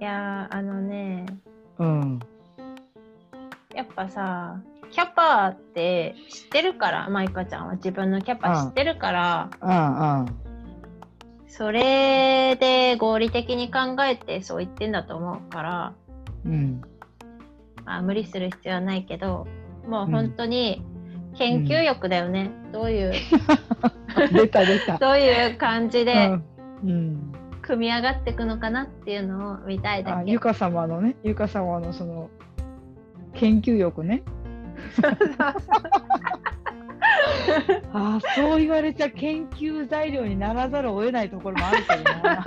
[0.00, 1.26] やーあのね
[1.78, 2.20] うん。
[3.74, 4.60] やっぱさ
[4.92, 10.26] キャパって知ってるからマイカちゃんは自分のキャパ知ってるから、うんうん。
[11.48, 15.94] それで合理的に考えてそう言ってんだと思うから、
[16.46, 16.80] うん。
[17.88, 19.46] まあ、無理する必要はないけど
[19.88, 20.84] もう本当に
[21.38, 23.12] 研究欲だよね、どういう
[24.32, 24.98] 出た出た。
[24.98, 26.26] どういう感じで
[26.82, 26.90] うん。
[26.90, 27.32] うん。
[27.62, 30.16] 組み上がっていくのかなっていうのを見たいだけ。
[30.18, 32.28] あゆか様のね、ゆか様のその、
[33.34, 34.22] 研究欲ね。
[37.92, 42.44] ああ、そう言われちゃ研究材料にならざるを得ないところもあるけどな。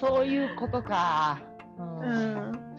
[0.00, 1.38] そういうことか。
[2.02, 2.70] ううん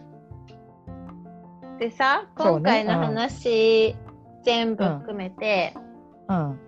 [1.78, 3.96] でさ今回の話、
[4.44, 5.74] 全部含めて、
[6.28, 6.58] うん。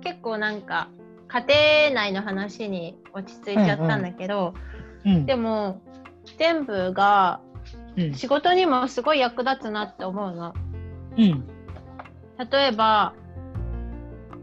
[0.00, 0.90] 結構なんか
[1.26, 1.40] 家
[1.90, 4.54] 庭内の話に落ち着いちゃったんだけど、
[5.04, 5.26] うん。
[5.26, 5.80] でも
[6.38, 7.40] 全部が
[7.96, 8.14] うん。
[8.14, 10.54] 仕事にもすごい役立つなって思うの。
[11.18, 11.44] うん。
[12.50, 13.14] 例えば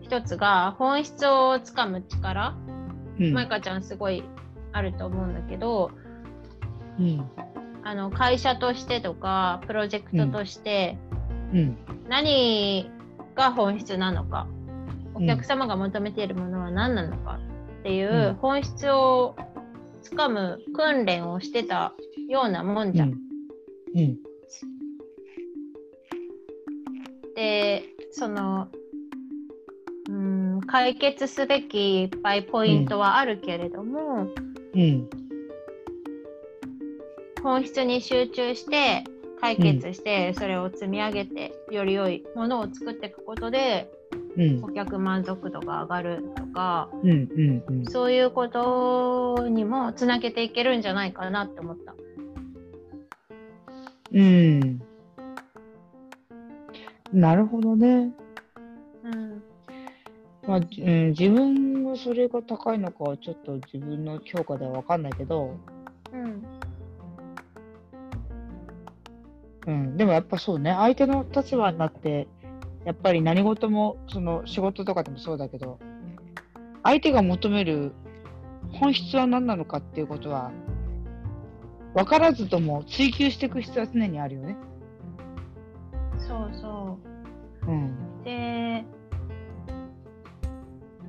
[0.02, 2.58] 一つが本質をつかむ力、
[3.20, 3.34] うん。
[3.34, 4.24] マイカちゃんすごい
[4.74, 5.92] あると思うんだけど
[7.00, 7.30] うん。
[7.84, 10.98] あの会社としてとかプロジェクトとして
[11.54, 11.78] うん。
[12.10, 12.90] 何
[13.36, 14.64] が本質なのか、うん
[15.16, 17.40] お客様が求めているものは何なのか
[17.82, 19.36] っていううん本質を
[20.02, 21.94] つかむ訓練をしてた
[22.28, 23.12] ようなもんじゃん。
[23.12, 23.14] う
[24.02, 24.18] ん。
[27.36, 28.70] でその
[30.10, 34.28] うん解決すべきいっぱいポイントはあるけれども、
[34.74, 35.10] うん。
[37.44, 39.04] 本質に集中して
[39.42, 43.92] 解決してそれを積み上げてより良いものを作っていくことで
[44.36, 44.62] うん。
[44.62, 47.10] 顧客満足度が上がるとかうん。
[47.10, 47.64] うん。
[47.68, 47.86] うん。
[47.86, 51.94] そういうことにもつなげていけるんじゃないかなって思った。
[54.14, 54.82] うん。
[57.12, 58.12] なるほどね。
[59.04, 59.44] うん
[60.48, 65.56] まあ、じうん、自分はそれが高いのかはちょっと自分の評価では分かんないけど、
[66.12, 66.63] うん
[69.66, 72.28] うん、でもやっぱそうね、相手の立場になって、
[72.86, 75.80] やっぱり何事も、その仕事とかでもそうだけど、
[76.84, 77.94] 相手が求める
[78.74, 80.52] 本質は何なのかっていうことは、
[81.94, 84.58] 分からずとも追求していく必要は常にあるよね。
[86.18, 86.98] そうそ
[87.68, 87.86] うん。
[88.22, 88.26] う。
[88.26, 88.86] で、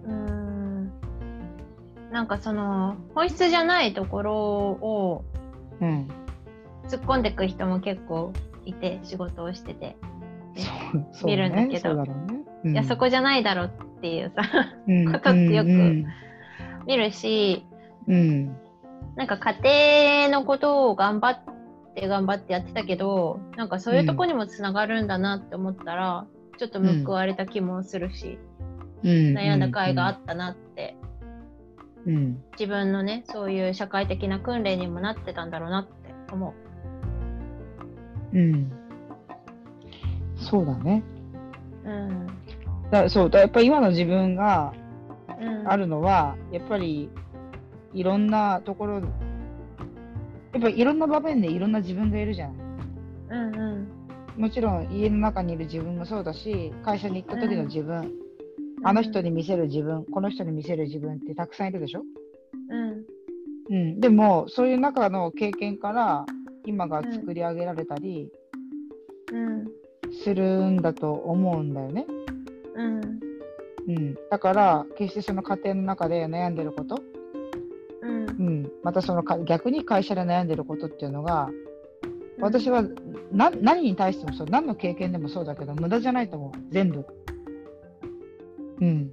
[0.04, 0.92] うーん、
[2.12, 5.24] なんかその本質じゃないところを
[5.80, 6.08] うん。
[6.88, 8.32] 突っ込んでいく人も結構
[8.64, 9.96] いて仕事をしてて、
[10.56, 12.04] そう、そう見るんだけどね。
[12.06, 12.12] そ
[12.64, 13.70] うんいやそこじゃないだろっ
[14.00, 14.42] ていうさ
[14.88, 16.06] うんことってよくうん
[16.86, 17.66] 見るし
[18.08, 18.56] うん。
[19.16, 26.26] なんか家庭のことを頑張って頑張ってやってたけどなんかそういうとこにもつながるんだなって思ったら、
[26.58, 28.38] ちょっと報われた気もするし、
[29.02, 29.10] うん。
[29.36, 30.96] 悩んだ甲斐があったなって
[32.06, 32.42] うん。
[32.58, 36.73] 自分のねそういう社会的な訓練にもなってたんだろうなって思う
[38.40, 38.72] ん。
[40.36, 41.02] そうだね。
[41.84, 41.90] う。
[41.90, 42.26] うん
[42.90, 44.72] だそうだやっぱり今の自分が
[45.40, 47.10] うん、あるのは、やっぱり
[47.92, 49.00] いろんなところ、や
[50.58, 52.56] っぱりいろんな場面でいろんな自分がいるじゃない。
[53.30, 53.88] うんうん
[54.36, 58.10] もちろん家の中にいる自分もそうだし、会社に行った時の自分、
[58.82, 62.02] あの人に見せる自分、この人に見せる自分ってたくさんいるでしょ
[62.68, 63.04] うん
[63.70, 64.00] うん。
[64.00, 66.26] でも、そういう中の経験から
[66.64, 68.30] 今が作り上げられたり
[69.32, 69.66] うん
[70.22, 72.06] するんだと思うんだよね。
[72.76, 73.00] うん
[73.88, 74.14] うん。
[74.30, 77.02] だから、決してその家庭の中で悩んでること、
[78.02, 81.50] うんうん、またそのか逆に会社で悩んでることっていうのが、
[82.38, 82.84] 私は
[83.32, 87.06] な何に対してもそう、何の経験でもそうだけど、無駄じゃないと思う、全部。
[88.80, 89.12] うん。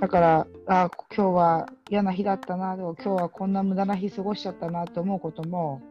[0.00, 5.82] だから、あ今日は嫌な日だったな、とか今日はこんな無駄な日過ごしちゃったなと思うことも、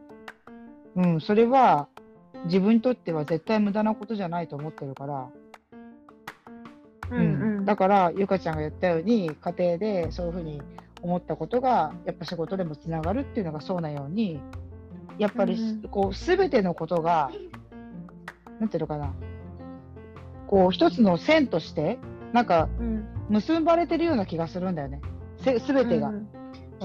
[0.96, 1.88] うん、それは
[2.46, 5.28] 自分にとっては絶対無駄なことじゃないと思ってるから、
[7.10, 7.64] うんうん。
[7.64, 10.60] だから、ゆかちゃんが言ったように、家庭でそういうふうに
[11.02, 14.40] 思ったことが、やっぱ仕事でもつながるっていうのがそうなように、
[15.18, 15.58] やっぱり
[15.90, 17.30] こう、すべてのことが、
[18.60, 19.14] なんていうのかな、
[20.46, 21.98] こう、一つの線として、
[22.32, 23.06] なんか、うん。
[23.30, 25.00] 結ばれてるような気がするんだよね。
[25.38, 26.08] せすべてが。
[26.08, 26.28] うん。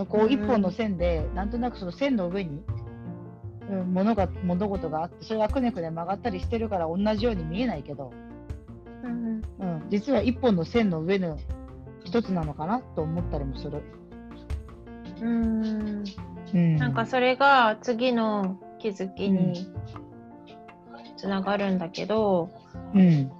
[0.07, 2.78] こう一本の線で、なんとなくその線の上に、うん、
[3.69, 8.11] 物が物事があって、それがくねくね曲がったりしてるから同じように見えないけど、
[9.03, 11.37] うんうん、実は一本の線の上の
[12.03, 13.83] 一つなのかなと思ったりもする。
[15.21, 16.03] うん。
[16.53, 19.67] うん、なんかそれが次の気づきに
[21.17, 22.49] つながるんだけど、
[22.95, 23.31] うん、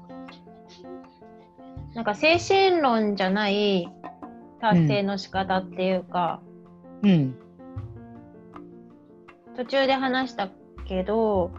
[1.96, 3.92] なんか精神論じゃない
[4.62, 6.42] 達成の仕方っていうか、
[7.02, 7.36] うん、
[9.60, 10.50] 途中で話した
[10.88, 11.52] けど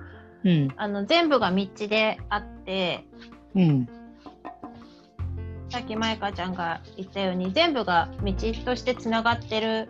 [0.43, 3.05] うん、あの全部が道であって
[3.55, 3.89] うん、
[5.69, 8.33] さっきまいかちゃんが言ったように全部が道
[8.65, 9.89] としてつながってる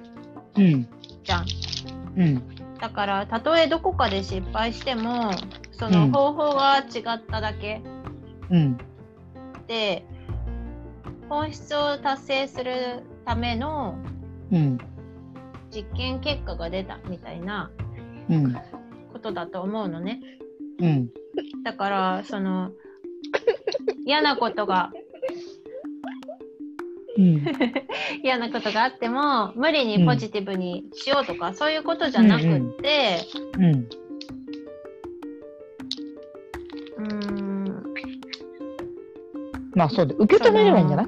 [0.57, 0.89] うん、
[1.23, 1.47] じゃん。
[2.17, 2.43] うん、
[2.81, 5.31] だからたとえどこかで失敗しても
[5.73, 6.13] そのうん。
[6.13, 7.81] 方法が違っただけ。
[8.51, 8.79] うん、
[9.69, 10.05] で、
[11.29, 13.97] 本質を達成するための
[14.51, 14.79] うん、
[15.71, 17.71] 実験結果が出たみたいな。
[17.79, 17.80] うん、
[19.12, 20.21] ことだと思うのね。
[20.81, 21.11] うん、
[21.64, 22.71] だからその
[24.07, 24.93] 嫌なことが
[27.18, 27.45] うん、
[28.25, 33.18] 嫌なことがあっても無理にポジティブにしようとか、そういうことじゃなくって
[33.59, 37.95] うん、うーん。
[39.75, 41.07] まあそうで、受け止めればいいんじゃない？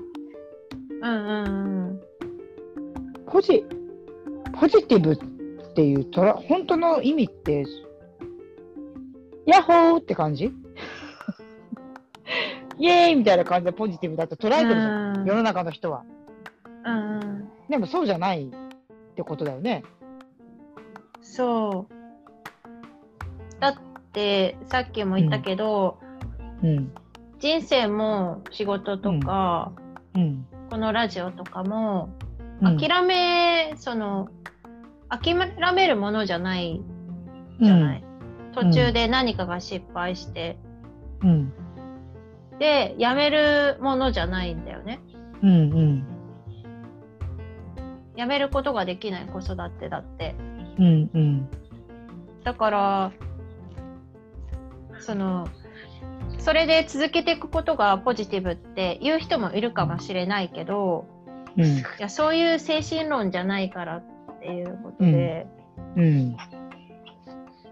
[1.02, 1.42] うんう
[1.92, 2.00] ん。
[3.26, 3.64] ポジ、
[4.60, 5.16] ポジティブ
[5.72, 7.64] っていうトラ、本当の意味って、
[9.46, 10.52] ヤッホーって感じ？
[12.78, 15.26] イエーイみたいな感じでポジティブだと捉えてるじゃん、うん。
[15.26, 16.04] 世の中の人は。
[16.84, 17.48] うんうん。
[17.70, 18.50] でもそうじゃないっ
[19.14, 19.82] てことだよね。
[21.22, 21.94] そう。
[23.60, 23.74] だっ
[24.12, 25.98] てさっきも言ったけど、
[26.62, 26.92] うん、
[27.38, 29.72] 人生も仕事とか、
[30.14, 32.10] うん、このラジオとかも、
[32.60, 32.78] うん。
[32.78, 34.28] 諦めその
[35.12, 35.34] 諦
[35.74, 36.80] めるものじゃない
[37.60, 38.04] じゃない、
[38.54, 40.56] 途中で何かが失敗して、
[41.22, 41.52] うん、
[42.58, 45.00] でやめるものじゃないんだよね。
[45.42, 46.06] うん、うん、
[48.16, 50.34] やめることができない子育てだって。
[50.78, 51.48] うん、うん、
[52.42, 53.12] だから
[54.98, 55.46] その
[56.38, 61.04] それで続けていくことがポジティブって言う人もいるかもしれないけど、
[61.58, 64.04] うん、いやそういう精神論じゃないからっ
[64.42, 65.46] ていうことで、
[65.96, 66.36] うん、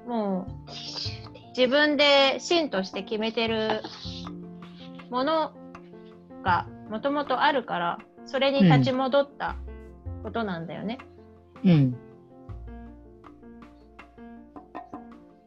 [0.06, 0.70] もう
[1.56, 3.82] 自分で芯として決めてる
[5.10, 5.52] もの
[6.44, 9.56] がもともとあるからそれに立ち戻った
[10.22, 10.98] ことなんだよね、
[11.64, 11.96] うん、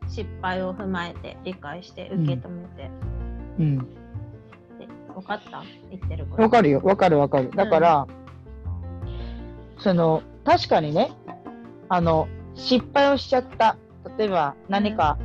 [0.08, 2.92] 失敗を踏まえて理解して受け止めて、
[3.60, 3.78] うん。
[3.80, 3.86] で
[5.14, 5.64] 分かった？
[5.90, 6.44] 言ってること。
[6.44, 7.52] わかるよ、わかるわかる。
[7.52, 8.08] だから、
[9.80, 11.12] その、確かにね、
[11.90, 13.78] あの、失敗をしちゃった。
[14.18, 15.18] 例えば、何か、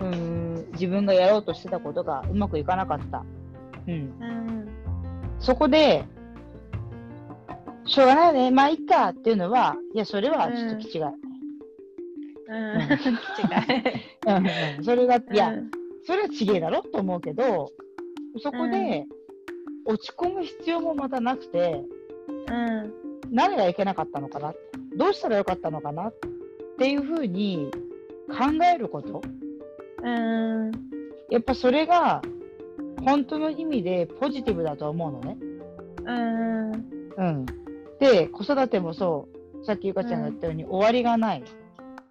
[0.00, 3.24] うーん、自分がやろうとしてたことがうまくいかなかった。
[3.86, 3.92] うん。
[3.92, 4.68] うん。
[5.38, 6.04] そこで、
[7.86, 11.02] しょうがないよね、まあいいかっていうのは、いや、それはちょっと気違い。
[11.02, 11.12] うん。
[12.54, 12.88] うん。
[14.78, 14.84] 違い。
[14.84, 15.70] それが、いや、うん
[16.06, 17.72] それはちげえだろと思うけど、
[18.42, 19.06] そこで、
[19.86, 21.82] 落ち込む必要もまたなくて、
[22.48, 24.54] うん何がいけなかったのかな？
[24.96, 26.08] どうしたらよかったのかな？
[26.08, 26.14] っ
[26.78, 27.70] ていうふうに
[28.28, 29.22] 考えること。
[30.02, 30.72] うん。
[31.30, 32.22] やっぱそれが
[33.04, 35.36] 本当の意味でポジティブだと思うのね。
[36.06, 36.72] うん。
[37.16, 37.46] うん、
[38.00, 39.64] で子育てもそう。
[39.64, 41.44] さっきゆかちゃんが言ったように、終わりがない、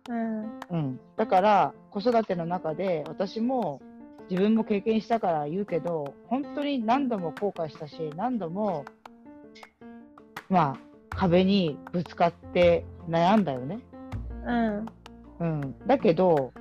[0.09, 0.59] うん。
[0.72, 3.80] うん、だから子育ての中で私も
[4.28, 8.86] 自分も経験したから言うけど本当に何度も後悔したし何度も
[10.49, 10.80] まあ
[11.16, 13.80] 壁にぶつかって悩んだよね。
[14.45, 14.86] うん。
[15.39, 16.53] うん、だけど、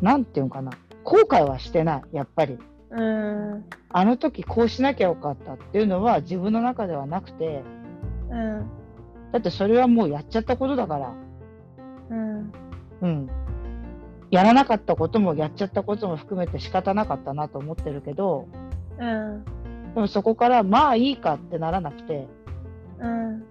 [0.00, 0.72] なんていうのかな、
[1.04, 2.58] 後悔はしてない、やっぱり。
[2.90, 3.64] うん。
[3.90, 7.62] あの時こうしなきゃよかったっていうのは自分の中ではなくて、
[8.30, 8.66] うん。
[9.32, 11.14] だってそれはもうやっちゃったことだから、
[12.10, 12.52] うん。
[13.02, 13.30] うん。
[14.30, 18.48] やらなかったこともやっちゃったことも含めて仕方なかったなと思ってるけど、
[18.98, 19.44] うん。
[19.94, 22.28] でもそこからまあいいかってならなくて、
[23.00, 23.44] うん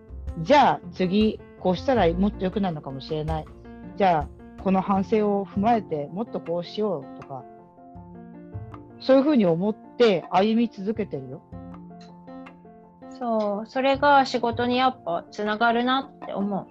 [0.44, 3.46] じゃあ次こうしたらもっと良くなるのかもしれない。
[3.98, 7.44] じゃあこの反省を踏まえてもっとこうしようとか、
[9.00, 11.42] そういうふうに思って歩み続けてるよ。
[13.20, 16.68] そうそれが仕事にやっぱつながるなって思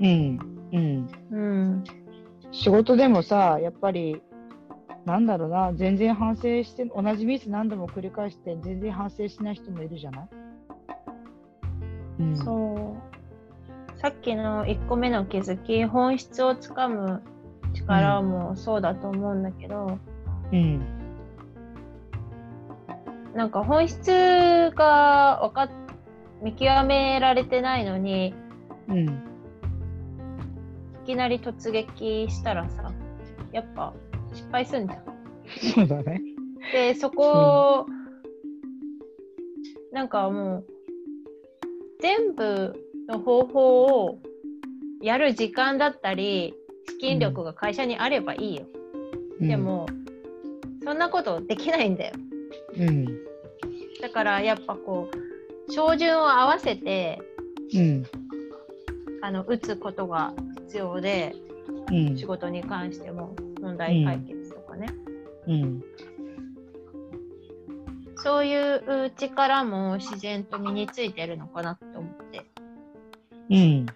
[0.00, 0.38] うん。
[0.72, 1.08] うん。
[1.30, 1.84] ううん
[2.52, 4.22] 仕事でもさ、やっぱり、
[5.04, 10.28] なんだろうな、全然反省して、同じミス何度も繰り返して、全然反省しない人もいるじゃない、
[12.18, 12.96] うん、そ
[13.96, 17.22] うさっきの1個目の気づき本質をつかむ
[17.72, 19.98] 力もそうだと思うんだけど、
[20.52, 20.80] うん。
[23.34, 25.70] なんか本質がわかっ
[26.42, 28.34] 見極められてないのに
[28.88, 29.06] うん。
[31.04, 32.92] いきなり突撃したらさ
[33.52, 33.94] やっぱ
[34.34, 35.04] 失敗すんじゃん。
[35.74, 36.20] そうだね。
[36.72, 37.86] でそこを、
[39.92, 40.66] なんかもう
[42.04, 42.74] 全部
[43.08, 44.18] の方法を
[45.00, 46.52] やる時間だったり
[46.86, 48.66] 資金力が会社にあればいいよ。
[49.40, 49.86] うんで、も
[50.84, 52.14] そんなことできないんだよ。
[52.76, 53.06] うん。
[54.02, 57.22] だからやっぱこう照準を合わせて
[57.74, 58.04] うん。
[59.22, 60.34] あの打つことが
[60.66, 61.34] 必要で
[61.90, 62.26] うん仕。
[62.26, 64.88] 事に関しても問題解決とかね、
[65.48, 65.82] うん。
[68.16, 71.78] そういう力も自然と身についてるのかな。
[73.50, 73.86] うん。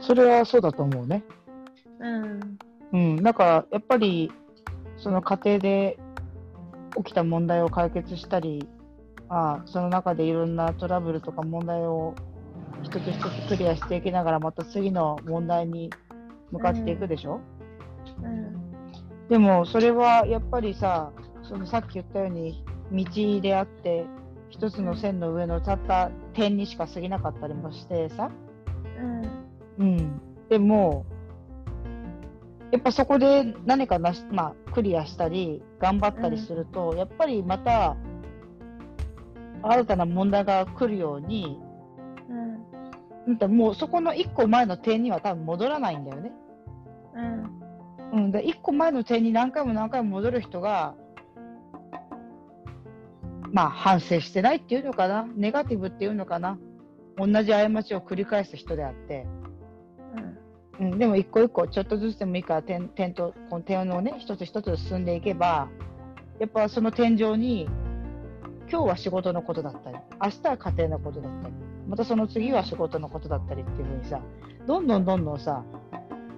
[0.00, 1.22] それはそうだと思うね。
[2.00, 2.58] うん
[2.92, 3.16] うん。
[3.22, 4.32] なんか、やっぱり、
[4.96, 5.98] その家庭で
[6.96, 8.66] 起きた問題を解決したり、
[9.28, 12.14] あその中でいろんなトラブルとか問題を
[12.82, 15.90] 一つ一つクリアしていきながら、また次の問題に
[16.50, 17.40] 向かっていくでしょ、
[18.22, 18.58] うん
[19.28, 24.06] でもそれはやっぱりさそのさっき言ったように道であって
[24.48, 28.30] 一つの線の上のたった点にしか過ぎなかったりもしてさ、
[29.78, 29.84] うん。
[29.84, 31.04] うん、でも
[32.70, 37.96] やっぱそこで何かなし、まあ、クリアしたり頑張ったりすると、やっぱりまた
[39.62, 41.58] 新たな問題が来るように
[43.26, 43.56] うん。
[43.56, 46.32] もうそこの1個前の点には多分戻らないんだよね。
[48.12, 48.20] うん。
[48.20, 50.94] うん、で1個前の点に何回も何回も戻る人が、
[53.52, 56.58] まあ、反省してないっていうのかな、ネガティブっていうのかな、
[57.16, 59.26] 同じ過ちを繰り返す人であって、
[60.80, 65.68] うん、でも一個一個、ちょっとずつでもいいから点、点と、この点をね、一つ一つ進んでいけば、
[66.38, 67.68] やっぱその天井に、
[68.70, 71.54] 今日は仕事のことだったり、明日は家庭のことだったり、
[71.88, 74.20] またその次は仕事のことだったりっていうふうにさ、
[74.66, 75.64] どんどんどんどんさ、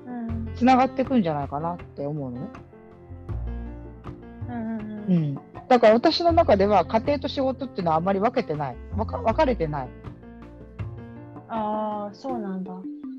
[0.07, 0.55] うん。
[0.55, 2.49] つながっていくんじゃないかなって思うのね。
[4.49, 4.91] うんうん。
[5.11, 5.39] うん、
[5.71, 8.77] だから私の中では家庭と仕事っていうのはあまり分けてない。
[8.97, 9.89] 分か分かれてない。
[11.49, 12.73] ああそうなんだ。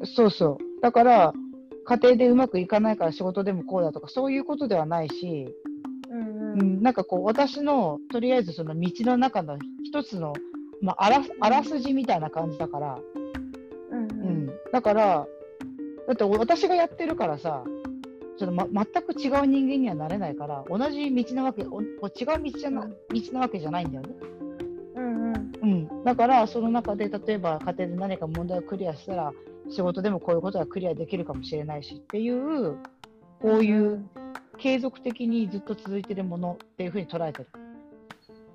[0.04, 0.82] そうそう。
[0.82, 1.34] だから
[1.86, 5.47] 家庭でうまくいかないから仕事でもこうだとかそういうことではないし、
[6.10, 10.34] うんううんん、なんかこう私のとりあえずその道の中の一つの、
[10.82, 12.99] まあ、あらあらすじみたいな感じだから、
[13.91, 15.26] うんううんん、だから
[16.06, 17.64] だって私がやってるからさ
[18.38, 22.93] ちょっと、ま、全く違う人間にはなれないから同じ道なわけおお違う道じゃな道
[23.34, 24.15] なわけじゃないんだよね。
[24.95, 29.32] うんうんうん、だからその中で例えば家庭で何か問題をクリアしたら
[29.69, 32.77] 仕事でもこういうことがクリアできるかもしれないしっていう
[33.41, 34.03] こういう
[34.57, 37.47] 継続的にずっと続いてるものっていうふうに捉えてる。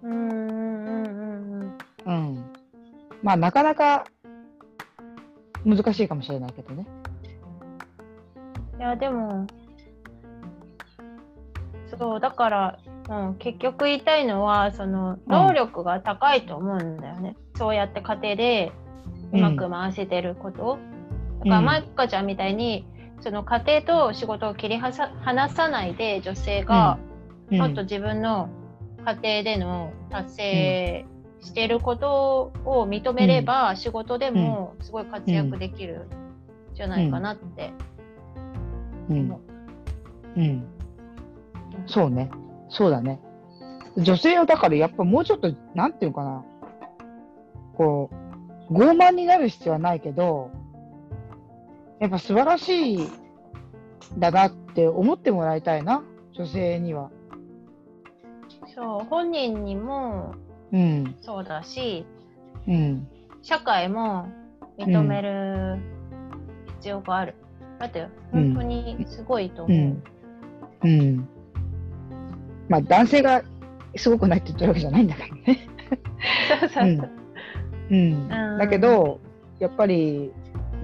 [0.02, 2.44] うんうんうんうんうんうん、
[3.22, 4.06] まあなかなか
[5.64, 6.86] 難しいかもしれないけどね。
[8.78, 9.46] いやでも
[11.98, 12.78] そうだから、
[13.08, 18.72] うん、結局言いたいのはその能力が高いと思うんだよね、そうやって家庭で
[19.32, 20.78] うまく回せてること、
[21.40, 21.64] だからうん。
[21.64, 22.86] マイカちゃんみたいに
[23.20, 26.98] その家庭と仕事を切りはさ離さないで女性が
[27.50, 27.58] うん。
[27.58, 28.48] もっと自分の
[29.04, 31.06] 家庭での達成
[31.40, 36.08] してることを認めれば、仕事でもすごい活躍できる
[36.72, 37.72] んじゃないかなって
[39.08, 39.18] うん。
[39.20, 40.40] 思う。
[40.40, 40.66] うん、
[41.86, 42.30] そうね、
[42.68, 43.20] そうだね。
[43.96, 46.44] 女性はだからやっぱもうちょっと、なんていうのかな、
[47.74, 48.10] こ
[48.70, 50.50] う、傲慢になる必要はないけど、
[52.00, 53.10] やっぱ素晴らしいん
[54.18, 56.02] だなって思ってもらいたいな、
[56.32, 57.10] 女性には。
[58.74, 60.34] そう本人にも
[60.72, 62.04] うん、そうだし
[62.66, 63.08] うん、
[63.42, 64.28] 社会も
[64.76, 65.78] 認める
[66.78, 67.34] 必要がある。
[67.78, 69.78] だって本当にすごいと思う。
[70.82, 71.28] うん、うん。
[72.68, 73.42] まあ男性が
[73.96, 75.68] すごくないって言ってるわけじゃないんだからね。
[76.72, 77.10] そうん、
[77.90, 78.28] うん。
[78.58, 79.20] だけど、
[79.58, 80.32] やっぱり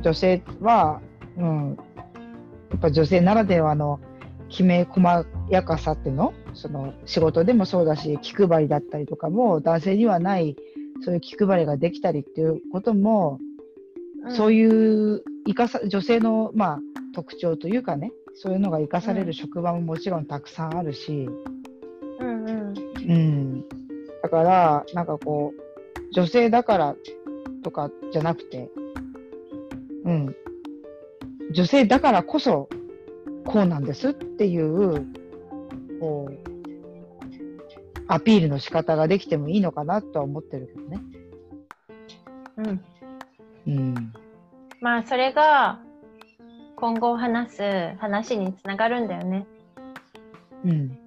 [0.02, 1.00] 女性は、
[1.36, 1.76] うん、
[2.70, 4.00] やっぱ女性ならではの
[4.48, 6.32] きめ細やかさっていうの？
[6.54, 10.56] その仕事でもそうだし気配りだったりとかも男性にはない
[11.02, 13.40] そういう気配りができたりっていうことも、
[14.36, 16.80] そういいう生かさ女性の、まあ、
[17.14, 21.61] 特徴というかねそういうのが生かされる職場ももちろんたくさんあるし、うん。
[22.42, 22.76] うんうん。
[23.08, 23.68] うん、
[24.22, 26.96] だから、なんかこう、女性だから
[27.62, 28.68] とかじゃなくて、
[30.04, 30.36] うん、
[31.52, 32.68] 女性だからこそ
[33.44, 35.06] こうなんですっていう、
[36.00, 36.28] こ
[38.08, 41.00] アピールの仕方ができてもいいのかなとは思ってるけどね。
[42.58, 42.84] うん。
[43.66, 44.12] うん。
[44.80, 45.80] まあ、それが
[46.76, 47.62] 今後話す
[47.98, 49.46] 話につながるんだよね。
[50.64, 50.98] うん。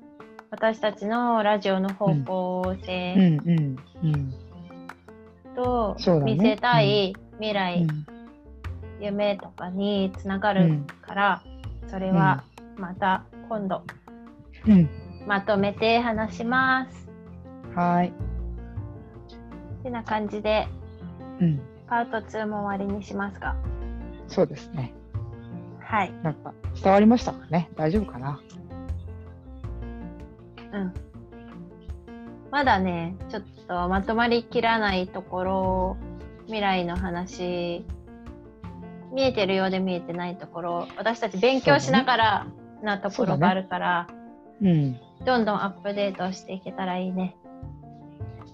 [0.52, 2.80] 私たちのラジオの方向うん。
[2.82, 3.39] 性。
[5.56, 8.06] と見せたい未う来、ん。
[9.00, 10.88] 夢とかにつながるうん。
[11.02, 11.43] から、
[11.88, 12.43] それは
[12.78, 13.84] また今度
[14.68, 14.89] うん。
[15.28, 17.10] まとめて話します。
[17.76, 18.14] はい。
[19.84, 20.68] てな感じで
[21.41, 21.60] うん。
[21.88, 23.56] パート2も終わりにしますが。
[24.28, 24.93] そうですね。
[25.80, 26.14] はい。
[26.24, 27.70] なんか伝わりましたかね？
[27.76, 28.39] 大丈夫かな？
[30.76, 30.93] うん。
[32.51, 35.97] まだね、ちょっとまとまりきらないところ、
[36.45, 37.86] 未来の話、
[39.13, 42.47] 見えてるようで見えてないところ、私たち勉強しながら
[42.84, 44.07] なところがあるから、
[44.61, 44.99] うん。
[45.26, 47.36] どんどんアップデートしていけたらいいね。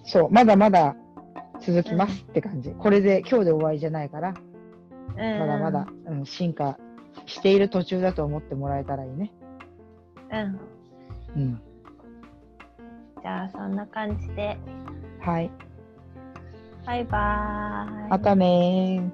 [0.03, 0.31] そう。
[0.31, 0.95] まだまだ
[1.59, 2.71] 続きますって感じ。
[2.71, 4.33] これで今日で終わりじゃないから、
[5.17, 5.39] うん。
[5.39, 6.77] まだまだ、うん、進化
[7.25, 9.31] している途中だと思ってもらえたらいいね。
[10.31, 11.41] うん。
[11.41, 11.61] うん。
[13.21, 14.57] じゃあそんな感じで。
[15.19, 15.51] はい。
[16.85, 18.09] バイバイ。
[18.09, 19.11] またね